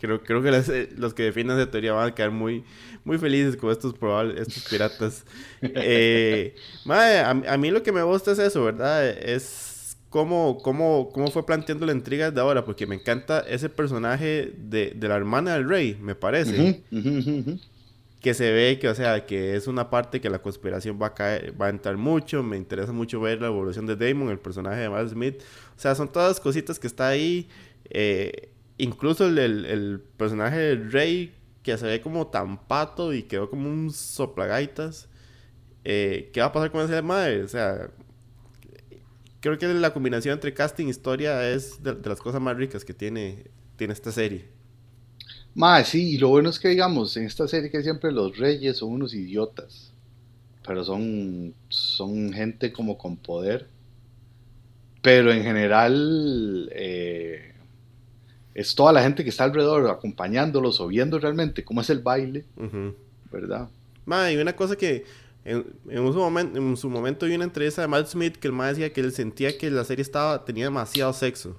creo, 0.00 0.22
creo 0.22 0.42
que 0.42 0.88
los 0.96 1.14
que 1.14 1.22
defienden 1.22 1.58
esa 1.58 1.70
teoría 1.70 1.92
van 1.92 2.08
a 2.08 2.14
quedar 2.14 2.30
muy, 2.30 2.64
muy 3.04 3.18
felices 3.18 3.56
con 3.56 3.70
estos 3.70 3.94
probables, 3.94 4.40
estos 4.40 4.68
piratas. 4.68 5.24
Eh, 5.62 6.56
a, 6.86 7.56
mí 7.56 7.70
lo 7.70 7.82
que 7.82 7.92
me 7.92 8.02
gusta 8.02 8.32
es 8.32 8.38
eso, 8.40 8.64
¿verdad? 8.64 9.08
Es 9.08 9.71
cómo, 10.12 10.58
cómo, 10.62 11.08
cómo 11.10 11.30
fue 11.30 11.44
planteando 11.44 11.86
la 11.86 11.92
intriga 11.92 12.30
de 12.30 12.40
ahora, 12.40 12.64
porque 12.64 12.86
me 12.86 12.94
encanta 12.94 13.40
ese 13.40 13.68
personaje 13.70 14.52
de, 14.56 14.92
de 14.94 15.08
la 15.08 15.16
hermana 15.16 15.54
del 15.54 15.68
rey, 15.68 15.98
me 16.00 16.14
parece 16.14 16.84
que 18.20 18.34
se 18.34 18.52
ve 18.52 18.78
que, 18.78 18.88
o 18.88 18.94
sea, 18.94 19.26
que 19.26 19.56
es 19.56 19.66
una 19.66 19.88
parte 19.90 20.20
que 20.20 20.30
la 20.30 20.40
conspiración 20.40 20.98
va 21.00 21.08
a 21.08 21.14
caer, 21.14 21.60
va 21.60 21.66
a 21.66 21.70
entrar 21.70 21.96
mucho. 21.96 22.42
Me 22.44 22.56
interesa 22.56 22.92
mucho 22.92 23.20
ver 23.20 23.40
la 23.40 23.48
evolución 23.48 23.84
de 23.84 23.96
Damon, 23.96 24.28
el 24.28 24.38
personaje 24.38 24.82
de 24.82 24.88
Matt 24.88 25.08
Smith. 25.08 25.42
O 25.76 25.80
sea, 25.80 25.96
son 25.96 26.10
todas 26.12 26.38
cositas 26.38 26.78
que 26.78 26.86
está 26.86 27.08
ahí. 27.08 27.48
Eh, 27.90 28.50
incluso 28.78 29.26
el, 29.26 29.38
el, 29.38 30.00
personaje 30.16 30.56
del 30.56 30.92
Rey, 30.92 31.34
que 31.64 31.76
se 31.76 31.84
ve 31.84 32.00
como 32.00 32.28
tan 32.28 32.58
pato 32.58 33.12
y 33.12 33.24
quedó 33.24 33.50
como 33.50 33.68
un 33.68 33.90
soplagaitas. 33.90 35.08
Eh, 35.84 36.30
¿Qué 36.32 36.40
va 36.40 36.46
a 36.46 36.52
pasar 36.52 36.70
con 36.70 36.84
ese 36.84 37.02
madre? 37.02 37.42
O 37.42 37.48
sea, 37.48 37.90
creo 39.42 39.58
que 39.58 39.68
la 39.74 39.92
combinación 39.92 40.34
entre 40.34 40.54
casting 40.54 40.86
y 40.86 40.90
historia 40.90 41.50
es 41.50 41.82
de, 41.82 41.94
de 41.94 42.08
las 42.08 42.20
cosas 42.22 42.40
más 42.40 42.56
ricas 42.56 42.84
que 42.86 42.94
tiene, 42.94 43.50
tiene 43.76 43.92
esta 43.92 44.12
serie. 44.12 44.48
Más, 45.54 45.88
sí, 45.88 46.14
y 46.14 46.18
lo 46.18 46.28
bueno 46.28 46.50
es 46.50 46.58
que, 46.58 46.68
digamos, 46.68 47.16
en 47.16 47.24
esta 47.24 47.46
serie 47.48 47.70
que 47.70 47.82
siempre 47.82 48.12
los 48.12 48.36
reyes 48.38 48.78
son 48.78 48.90
unos 48.92 49.14
idiotas, 49.14 49.94
pero 50.66 50.84
son, 50.84 51.54
son 51.68 52.32
gente 52.32 52.72
como 52.72 52.98
con 52.98 53.16
poder, 53.18 53.68
Pero 55.02 55.32
en 55.32 55.42
general 55.42 56.68
eh, 56.72 57.54
es 58.54 58.74
toda 58.74 58.92
la 58.92 59.02
gente 59.02 59.24
que 59.24 59.30
está 59.30 59.44
alrededor 59.44 59.90
acompañándolos 59.90 60.80
o 60.80 60.86
viendo 60.88 61.18
realmente 61.18 61.64
cómo 61.64 61.80
es 61.80 61.90
el 61.90 62.00
baile, 62.00 62.44
¿verdad? 63.30 63.68
Ma, 64.04 64.30
y 64.30 64.36
una 64.36 64.54
cosa 64.54 64.76
que 64.76 65.04
en, 65.44 65.74
en, 65.88 66.12
su 66.12 66.18
momento, 66.18 66.58
en 66.58 66.76
su 66.76 66.88
momento 66.88 67.26
vi 67.26 67.34
una 67.34 67.44
entrevista 67.44 67.82
de 67.82 67.88
Matt 67.88 68.06
Smith 68.06 68.36
que 68.36 68.48
el 68.48 68.52
más 68.52 68.76
decía 68.76 68.92
que 68.92 69.00
él 69.00 69.12
sentía 69.12 69.56
que 69.58 69.70
la 69.70 69.84
serie 69.84 70.02
estaba 70.02 70.44
tenía 70.44 70.64
demasiado 70.64 71.12
sexo. 71.12 71.56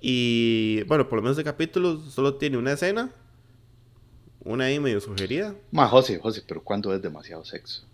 Y 0.00 0.82
bueno, 0.84 1.08
por 1.08 1.16
lo 1.16 1.22
menos 1.22 1.36
de 1.36 1.44
capítulo 1.44 1.98
solo 1.98 2.34
tiene 2.34 2.58
una 2.58 2.72
escena, 2.72 3.10
una 4.44 4.64
ahí 4.64 4.78
medio 4.78 5.00
sugerida. 5.00 5.54
Ma, 5.70 5.88
José, 5.88 6.18
José, 6.18 6.42
pero 6.46 6.62
¿cuándo 6.62 6.94
es 6.94 7.00
demasiado 7.00 7.44
sexo? 7.44 7.84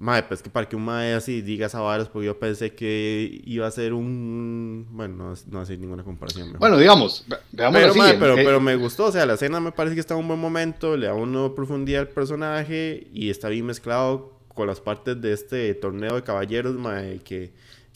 Mae, 0.00 0.22
pues 0.22 0.42
que 0.42 0.48
para 0.48 0.68
que 0.68 0.76
un 0.76 0.84
mae 0.84 1.12
así 1.14 1.42
diga 1.42 1.66
esa 1.66 1.80
porque 2.12 2.26
yo 2.26 2.38
pensé 2.38 2.72
que 2.72 3.42
iba 3.44 3.66
a 3.66 3.70
ser 3.72 3.92
un. 3.92 4.86
Bueno, 4.90 5.16
no, 5.16 5.34
no 5.50 5.60
hacer 5.60 5.76
ninguna 5.80 6.04
comparación. 6.04 6.52
Bueno, 6.56 6.78
digamos, 6.78 7.24
veamos 7.50 7.80
pero, 7.80 7.90
así. 7.90 7.98
mae, 7.98 8.14
pero, 8.14 8.36
pero, 8.36 8.60
me 8.60 8.76
gustó, 8.76 9.06
o 9.06 9.12
sea, 9.12 9.26
la 9.26 9.34
escena 9.34 9.58
me 9.58 9.72
parece 9.72 9.96
que 9.96 10.00
está 10.00 10.14
en 10.14 10.20
un 10.20 10.28
buen 10.28 10.38
momento, 10.38 10.96
le 10.96 11.08
da 11.08 11.14
una 11.14 11.52
profundidad 11.52 12.02
al 12.02 12.08
personaje 12.08 13.08
y 13.12 13.28
está 13.28 13.48
bien 13.48 13.66
mezclado 13.66 14.38
con 14.54 14.68
las 14.68 14.80
partes 14.80 15.20
de 15.20 15.32
este 15.32 15.74
torneo 15.74 16.14
de 16.14 16.22
caballeros, 16.22 16.76
mae, 16.76 17.18
que, 17.18 17.50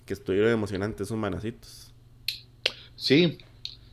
que 0.05 0.15
estuvieron 0.15 0.51
emocionantes 0.51 1.03
esos 1.07 1.17
manacitos. 1.17 1.93
Sí, 2.97 3.39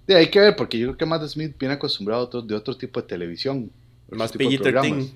de, 0.07 0.15
hay 0.15 0.31
que 0.31 0.39
ver, 0.39 0.55
porque 0.55 0.79
yo 0.79 0.87
creo 0.87 0.97
que 0.97 1.05
Matt 1.05 1.27
Smith 1.27 1.55
viene 1.59 1.75
acostumbrado 1.75 2.23
a 2.23 2.25
otro, 2.25 2.41
de 2.41 2.55
otro 2.55 2.75
tipo 2.75 2.99
de 3.01 3.07
televisión. 3.07 3.71
Más 4.09 4.33
PG-13. 4.33 5.11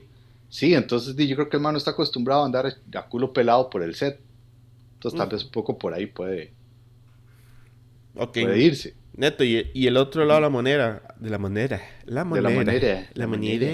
Sí, 0.53 0.75
entonces 0.75 1.15
yo 1.15 1.35
creo 1.35 1.49
que 1.49 1.57
el 1.57 1.63
mano 1.63 1.79
está 1.79 1.91
acostumbrado 1.91 2.43
a 2.43 2.45
andar 2.45 2.67
a 2.67 3.01
culo 3.07 3.33
pelado 3.33 3.71
por 3.71 3.81
el 3.81 3.95
set. 3.95 4.19
Entonces 4.93 5.17
tal 5.17 5.27
mm. 5.27 5.31
vez 5.31 5.45
un 5.45 5.49
poco 5.49 5.79
por 5.79 5.95
ahí 5.95 6.05
puede, 6.05 6.53
okay. 8.15 8.43
puede 8.43 8.59
irse. 8.59 8.93
Neto, 9.15 9.43
y, 9.43 9.71
y, 9.73 9.87
el 9.87 9.97
otro 9.97 10.25
lado 10.25 10.35
de 10.35 10.41
la 10.43 10.49
moneda, 10.49 11.15
de 11.19 11.31
la 11.31 11.39
moneda, 11.39 11.81
la 12.05 12.23
moneda, 12.23 12.49
de 12.49 12.55
la 12.55 12.63
moneda, 12.65 13.09
la 13.15 13.25
moneda. 13.27 13.73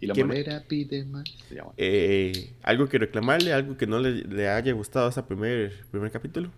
Y 0.00 0.06
la 0.06 0.14
moneda 0.16 0.64
pide 0.66 1.04
más. 1.04 1.32
Eh, 1.76 2.54
¿Algo 2.64 2.88
que 2.88 2.98
reclamarle? 2.98 3.52
¿Algo 3.52 3.76
que 3.76 3.86
no 3.86 4.00
le, 4.00 4.24
le 4.24 4.48
haya 4.48 4.72
gustado 4.72 5.08
ese 5.08 5.22
primer, 5.22 5.84
primer 5.92 6.10
capítulo? 6.10 6.50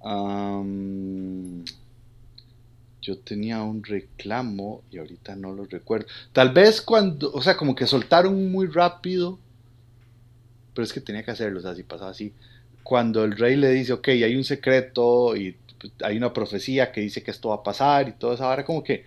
Um, 0.00 1.64
yo 3.02 3.18
tenía 3.18 3.62
un 3.62 3.82
reclamo 3.82 4.82
y 4.90 4.98
ahorita 4.98 5.34
no 5.34 5.52
lo 5.52 5.64
recuerdo. 5.64 6.06
Tal 6.32 6.52
vez 6.52 6.80
cuando, 6.80 7.32
o 7.32 7.42
sea, 7.42 7.56
como 7.56 7.74
que 7.74 7.86
soltaron 7.86 8.50
muy 8.50 8.68
rápido, 8.68 9.38
pero 10.72 10.84
es 10.84 10.92
que 10.92 11.00
tenía 11.00 11.24
que 11.24 11.32
hacerlo, 11.32 11.58
o 11.58 11.62
sea, 11.62 11.74
si 11.74 11.82
pasaba 11.82 12.12
así. 12.12 12.32
Cuando 12.84 13.24
el 13.24 13.36
rey 13.36 13.56
le 13.56 13.70
dice, 13.70 13.92
ok, 13.92 14.08
hay 14.08 14.36
un 14.36 14.44
secreto 14.44 15.36
y 15.36 15.56
hay 16.04 16.16
una 16.16 16.32
profecía 16.32 16.92
que 16.92 17.00
dice 17.00 17.24
que 17.24 17.32
esto 17.32 17.48
va 17.48 17.56
a 17.56 17.62
pasar 17.64 18.08
y 18.08 18.12
todo 18.12 18.34
eso, 18.34 18.44
ahora 18.44 18.64
como 18.64 18.84
que 18.84 19.04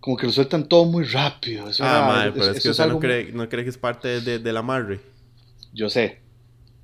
como 0.00 0.16
que 0.16 0.26
lo 0.26 0.32
sueltan 0.32 0.68
todo 0.68 0.84
muy 0.84 1.04
rápido. 1.04 1.70
Eso 1.70 1.84
ah, 1.86 2.04
madre, 2.08 2.32
pero 2.32 2.50
es, 2.50 2.60
que 2.60 2.70
usted 2.70 2.86
no, 2.88 2.98
cree, 2.98 3.30
no 3.30 3.48
cree 3.48 3.62
que 3.62 3.70
es 3.70 3.78
parte 3.78 4.20
de, 4.20 4.40
de, 4.40 4.52
la 4.52 4.58
amarre. 4.58 4.98
Yo 5.72 5.88
sé, 5.88 6.18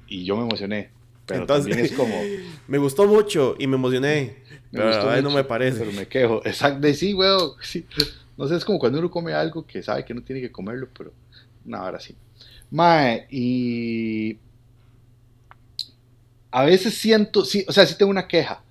y 0.06 0.24
yo 0.24 0.36
me 0.36 0.44
emocioné, 0.44 0.90
pero 1.26 1.40
Entonces, 1.40 1.66
también 1.66 1.84
es 1.84 1.92
como... 1.92 2.14
me 2.68 2.78
gustó 2.78 3.08
mucho 3.08 3.56
y 3.58 3.66
me 3.66 3.74
emocioné. 3.74 4.36
Me 4.70 4.80
pero 4.80 5.22
no 5.22 5.30
me 5.30 5.44
parece. 5.44 5.80
Pero 5.80 5.92
me 5.92 6.06
quejo. 6.06 6.44
Exacto. 6.44 6.86
Sí, 6.92 7.14
weón. 7.14 7.52
Sí. 7.62 7.86
No 8.36 8.46
sé, 8.46 8.56
es 8.56 8.64
como 8.64 8.78
cuando 8.78 8.98
uno 8.98 9.10
come 9.10 9.32
algo 9.32 9.66
que 9.66 9.82
sabe 9.82 10.04
que 10.04 10.14
no 10.14 10.22
tiene 10.22 10.40
que 10.40 10.52
comerlo, 10.52 10.88
pero 10.96 11.12
no, 11.64 11.78
ahora 11.78 12.00
sí. 12.00 12.14
Mae, 12.70 13.26
y. 13.30 14.38
A 16.50 16.64
veces 16.64 16.94
siento, 16.94 17.44
sí, 17.44 17.64
o 17.68 17.72
sea, 17.72 17.86
sí 17.86 17.96
tengo 17.96 18.10
una 18.10 18.28
queja. 18.28 18.62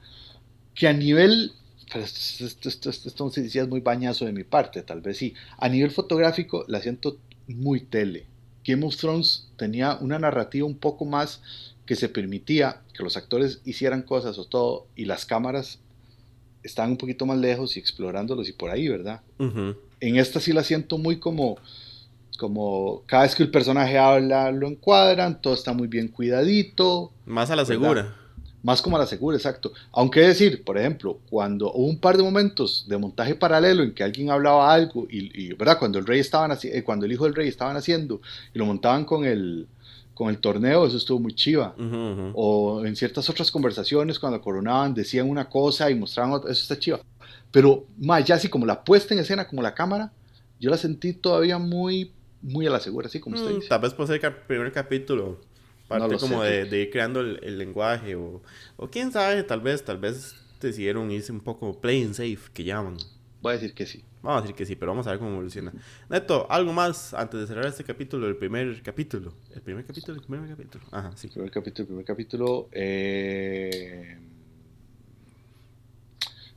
Que 0.74 0.88
a 0.88 0.94
nivel. 0.94 1.52
Pero 1.92 2.04
esto, 2.04 2.46
esto, 2.46 2.70
esto, 2.70 2.90
esto, 2.90 3.10
esto 3.10 3.32
es 3.36 3.68
muy 3.68 3.80
bañazo 3.80 4.26
de 4.26 4.34
mi 4.34 4.44
parte, 4.44 4.82
tal 4.84 5.02
vez 5.02 5.18
sí. 5.18 5.34
A 5.58 5.70
nivel 5.70 5.92
fotográfico 5.92 6.66
la 6.68 6.82
siento 6.82 7.18
muy 7.48 7.82
tele. 7.82 8.26
Game 8.66 8.86
of 8.86 8.98
Thrones 8.98 9.48
tenía 9.56 9.96
una 10.02 10.20
narrativa 10.20 10.68
un 10.68 10.78
poco 10.78 11.06
más 11.06 11.42
que 11.86 11.96
se 11.96 12.10
permitía 12.10 12.82
que 12.94 13.04
los 13.04 13.16
actores 13.16 13.62
hicieran 13.64 14.02
cosas 14.02 14.38
o 14.38 14.46
todo 14.46 14.88
y 14.96 15.06
las 15.06 15.26
cámaras 15.26 15.80
están 16.68 16.92
un 16.92 16.98
poquito 16.98 17.26
más 17.26 17.38
lejos 17.38 17.76
y 17.76 17.80
explorándolos 17.80 18.48
y 18.48 18.54
por 18.54 18.70
ahí, 18.70 18.88
¿verdad? 18.88 19.22
En 20.00 20.18
esta 20.18 20.40
sí 20.40 20.54
la 20.54 20.64
siento 20.64 20.98
muy 20.98 21.18
como, 21.18 21.58
como 22.38 23.04
cada 23.08 23.24
vez 23.24 23.36
que 23.36 23.44
el 23.44 23.52
personaje 23.52 23.98
habla 23.98 24.52
lo 24.52 24.68
encuadran, 24.68 25.42
todo 25.42 25.54
está 25.54 25.74
muy 25.74 25.88
bien 25.88 26.10
cuidadito. 26.10 27.12
Más 27.26 27.50
a 27.50 27.56
la 27.56 27.66
segura. 27.66 28.16
Más 28.64 28.82
como 28.82 28.98
a 28.98 29.00
la 29.00 29.08
segura, 29.08 29.38
exacto. 29.38 29.72
Aunque 29.94 30.20
decir, 30.20 30.64
por 30.64 30.78
ejemplo, 30.78 31.20
cuando 31.30 31.72
hubo 31.72 31.88
un 31.88 32.00
par 32.00 32.18
de 32.18 32.24
momentos 32.24 32.86
de 32.88 32.98
montaje 32.98 33.34
paralelo 33.36 33.82
en 33.84 33.94
que 33.94 34.04
alguien 34.04 34.30
hablaba 34.30 34.74
algo 34.74 35.08
y, 35.10 35.54
¿verdad? 35.54 35.80
Cuando 35.80 36.00
el 36.00 36.06
rey 36.06 36.20
estaban 36.20 36.56
eh, 36.64 36.84
cuando 36.84 37.06
el 37.06 37.12
hijo 37.12 37.24
del 37.26 37.36
rey 37.36 37.48
estaban 37.48 37.78
haciendo 37.78 38.20
y 38.54 38.60
lo 38.60 38.66
montaban 38.66 39.06
con 39.06 39.26
el 39.26 39.68
con 40.18 40.30
el 40.30 40.40
torneo, 40.40 40.88
eso 40.88 40.98
estuvo 40.98 41.20
muy 41.20 41.36
chiva. 41.36 41.76
O 42.34 42.84
en 42.84 42.96
ciertas 42.96 43.30
otras 43.30 43.52
conversaciones, 43.52 44.18
cuando 44.18 44.42
coronaban, 44.42 44.96
decían 44.96 45.30
una 45.30 45.48
cosa 45.48 45.92
y 45.92 45.96
mostraban 45.96 46.32
otra, 46.32 46.52
eso 46.52 46.64
está 46.64 46.80
chiva. 46.80 47.00
Pero 47.52 47.86
más 48.00 48.26
ya 48.26 48.34
así 48.34 48.50
como 48.50 48.66
la 48.66 48.84
puesta 48.84 49.14
en 49.14 49.20
escena, 49.20 49.48
como 49.48 49.62
la 49.62 49.76
cámara, 49.76 50.12
yo 50.60 50.72
la 50.72 50.78
sentí 50.78 51.14
todavía 51.14 51.60
muy, 51.60 52.14
muy 52.42 52.66
a 52.66 52.72
la 52.72 52.80
segura, 52.80 53.06
así 53.06 53.20
como 53.20 53.36
usted 53.36 53.52
mm, 53.52 53.56
dice. 53.58 53.68
Tal 53.70 53.80
vez 53.80 53.94
por 53.94 54.08
ser 54.08 54.26
el 54.26 54.34
primer 54.34 54.72
capítulo, 54.72 55.40
parte 55.88 56.18
como 56.18 56.42
de, 56.42 56.66
de, 56.66 56.82
ir 56.82 56.90
creando 56.90 57.20
el, 57.20 57.60
lenguaje, 57.60 58.16
o, 58.16 58.42
o, 58.76 58.88
quién 58.88 59.12
sabe, 59.12 59.44
tal 59.44 59.62
vez, 59.62 59.86
tal 59.86 60.00
vez 60.00 60.36
decidieron 60.60 61.12
irse 61.12 61.32
un 61.32 61.42
poco 61.42 61.80
playing 61.80 62.16
safe, 62.16 62.40
que 62.56 62.64
llaman. 62.64 62.98
Voy 63.44 63.52
a 63.52 63.54
decir 63.54 63.76
que 63.76 63.86
sí. 63.86 64.04
Vamos 64.28 64.40
a 64.40 64.42
decir 64.42 64.58
que 64.58 64.66
sí, 64.66 64.76
pero 64.76 64.92
vamos 64.92 65.08
a 65.08 65.12
ver 65.12 65.20
cómo 65.20 65.32
evoluciona. 65.32 65.72
Neto, 66.10 66.48
algo 66.50 66.74
más 66.74 67.14
antes 67.14 67.40
de 67.40 67.48
cerrar 67.48 67.66
este 67.66 67.86
capítulo, 67.86 68.28
el 68.28 68.36
primer 68.36 68.84
capítulo. 68.84 69.34
El 69.56 69.62
primer 69.62 69.86
capítulo, 69.86 70.18
el 70.18 70.22
primer 70.26 70.50
capítulo. 70.50 70.84
Ajá, 70.92 71.14
sí. 71.16 71.28
El 71.28 71.34
primer 71.34 71.52
capítulo, 71.52 71.84
el 71.84 71.88
primer 71.88 72.06
capítulo. 72.06 72.68
Eh... 72.74 74.20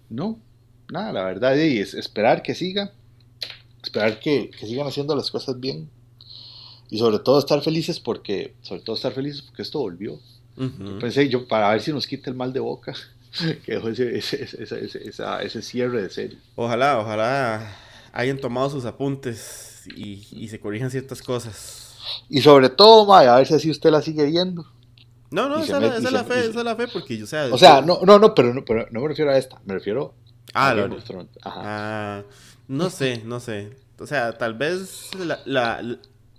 No, 0.09 0.41
nada, 0.91 1.13
la 1.13 1.25
verdad 1.25 1.57
es 1.57 1.95
esperar 1.95 2.43
que 2.43 2.57
siga. 2.57 2.93
Esperar 3.85 4.19
que, 4.19 4.51
que 4.51 4.67
sigan 4.67 4.89
haciendo 4.89 5.15
las 5.15 5.31
cosas 5.31 5.61
bien. 5.61 5.89
Y 6.91 6.99
sobre 6.99 7.21
todo 7.21 7.39
estar 7.39 7.63
felices 7.63 8.01
porque, 8.01 8.53
sobre 8.63 8.83
todo 8.83 8.97
estar 8.97 9.13
felices 9.13 9.43
porque 9.43 9.63
esto 9.63 9.79
volvió. 9.79 10.19
Pensé 11.01 11.29
yo, 11.29 11.47
para 11.47 11.71
ver 11.71 11.81
si 11.81 11.93
nos 11.93 12.09
quita 12.09 12.31
el 12.31 12.37
mal 12.37 12.53
de 12.53 12.59
boca. 12.59 12.97
que 13.65 13.73
dejó 13.73 13.89
ese, 13.89 14.17
ese, 14.17 14.43
ese, 14.43 14.85
ese, 15.43 15.63
cierre 15.63 16.03
de 16.03 16.11
serie. 16.11 16.39
Ojalá, 16.57 16.99
ojalá 16.99 17.77
hayan 18.13 18.39
tomado 18.39 18.71
sus 18.71 18.85
apuntes 18.85 19.85
y, 19.97 20.27
y 20.33 20.49
se 20.49 20.59
corrijan 20.59 20.91
ciertas 20.91 21.23
cosas. 21.23 21.97
Y 22.29 22.41
sobre 22.41 22.71
todo, 22.71 23.13
a 23.15 23.37
ver 23.37 23.47
si 23.47 23.55
así 23.55 23.71
usted 23.71 23.91
la 23.91 24.03
sigue 24.03 24.25
viendo. 24.25 24.67
No, 25.31 25.49
no, 25.49 25.63
esa, 25.63 25.79
es 25.97 26.03
la 26.11 26.25
fe, 26.25 26.41
esa 26.41 26.59
es 26.59 26.65
la 26.65 26.75
fe, 26.75 26.89
porque 26.89 27.17
yo, 27.17 27.25
o 27.25 27.29
sea... 27.29 27.49
O 27.53 27.59
sea, 27.59 27.81
no, 27.83 28.01
no, 28.05 28.19
no, 28.19 28.35
pero 28.35 28.53
no, 28.53 28.65
pero 28.65 28.89
no 28.91 29.01
me 29.01 29.09
refiero 29.09 29.31
a 29.31 29.39
esta, 29.39 29.61
me 29.65 29.75
refiero 29.75 30.15
ah, 30.55 30.71
a 30.71 31.27
Ah, 31.45 32.23
no 32.67 32.91
sé, 32.91 33.23
no 33.25 33.39
sé. 33.39 33.77
O 34.01 34.07
sea, 34.07 34.37
tal 34.39 34.55
vez 34.55 35.11
la, 35.17 35.41
la, 35.45 35.99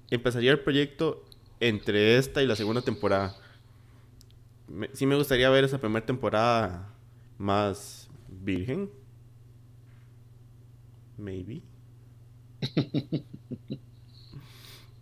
empezaría 0.10 0.52
el 0.52 0.60
proyecto 0.60 1.24
entre 1.62 2.18
esta 2.18 2.42
y 2.42 2.48
la 2.48 2.58
segunda 2.58 2.82
temporada 2.82 3.38
sí 4.94 5.06
me 5.06 5.16
gustaría 5.16 5.50
ver 5.50 5.64
esa 5.64 5.80
primera 5.80 6.06
temporada 6.06 6.94
más 7.38 8.10
virgen. 8.28 8.90
Maybe. 11.18 11.62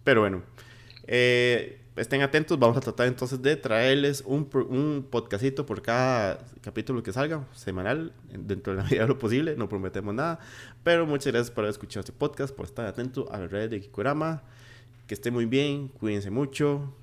Pero 0.04 0.22
bueno. 0.22 0.44
Eh, 1.08 1.82
estén 1.96 2.22
atentos. 2.22 2.58
Vamos 2.58 2.78
a 2.78 2.82
tratar 2.82 3.08
entonces 3.08 3.42
de 3.42 3.56
traerles 3.56 4.24
un, 4.26 4.50
un 4.70 5.08
podcastito 5.10 5.66
por 5.66 5.82
cada 5.82 6.40
capítulo 6.62 7.04
que 7.04 7.12
salga, 7.12 7.48
semanal, 7.54 8.14
dentro 8.32 8.74
de 8.74 8.78
la 8.78 8.84
medida 8.90 9.02
de 9.04 9.08
lo 9.08 9.20
posible. 9.20 9.56
No 9.56 9.70
prometemos 9.70 10.14
nada. 10.14 10.40
Pero 10.84 11.06
muchas 11.06 11.34
gracias 11.34 11.52
por 11.52 11.64
haber 11.64 11.72
escuchado 11.72 12.02
este 12.02 12.14
podcast, 12.14 12.56
por 12.56 12.66
estar 12.66 12.86
atento 12.86 13.32
a 13.32 13.40
las 13.40 13.52
redes 13.52 13.72
de 13.72 13.82
Kikurama. 13.82 14.44
Que 15.08 15.16
esté 15.16 15.32
muy 15.32 15.46
bien, 15.46 15.88
cuídense 15.88 16.30
mucho. 16.30 16.94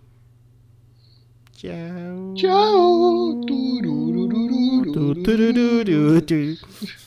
Chao. 1.56 2.34
Chao. 2.36 3.40
Tururururu. 3.46 4.92
Turururu. 5.24 6.56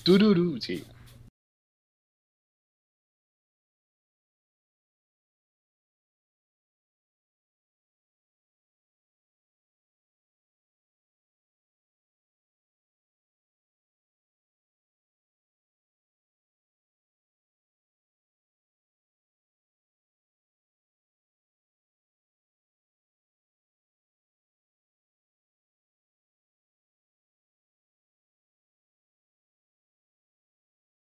Tururu. 0.03 0.59
Sí. 0.59 0.83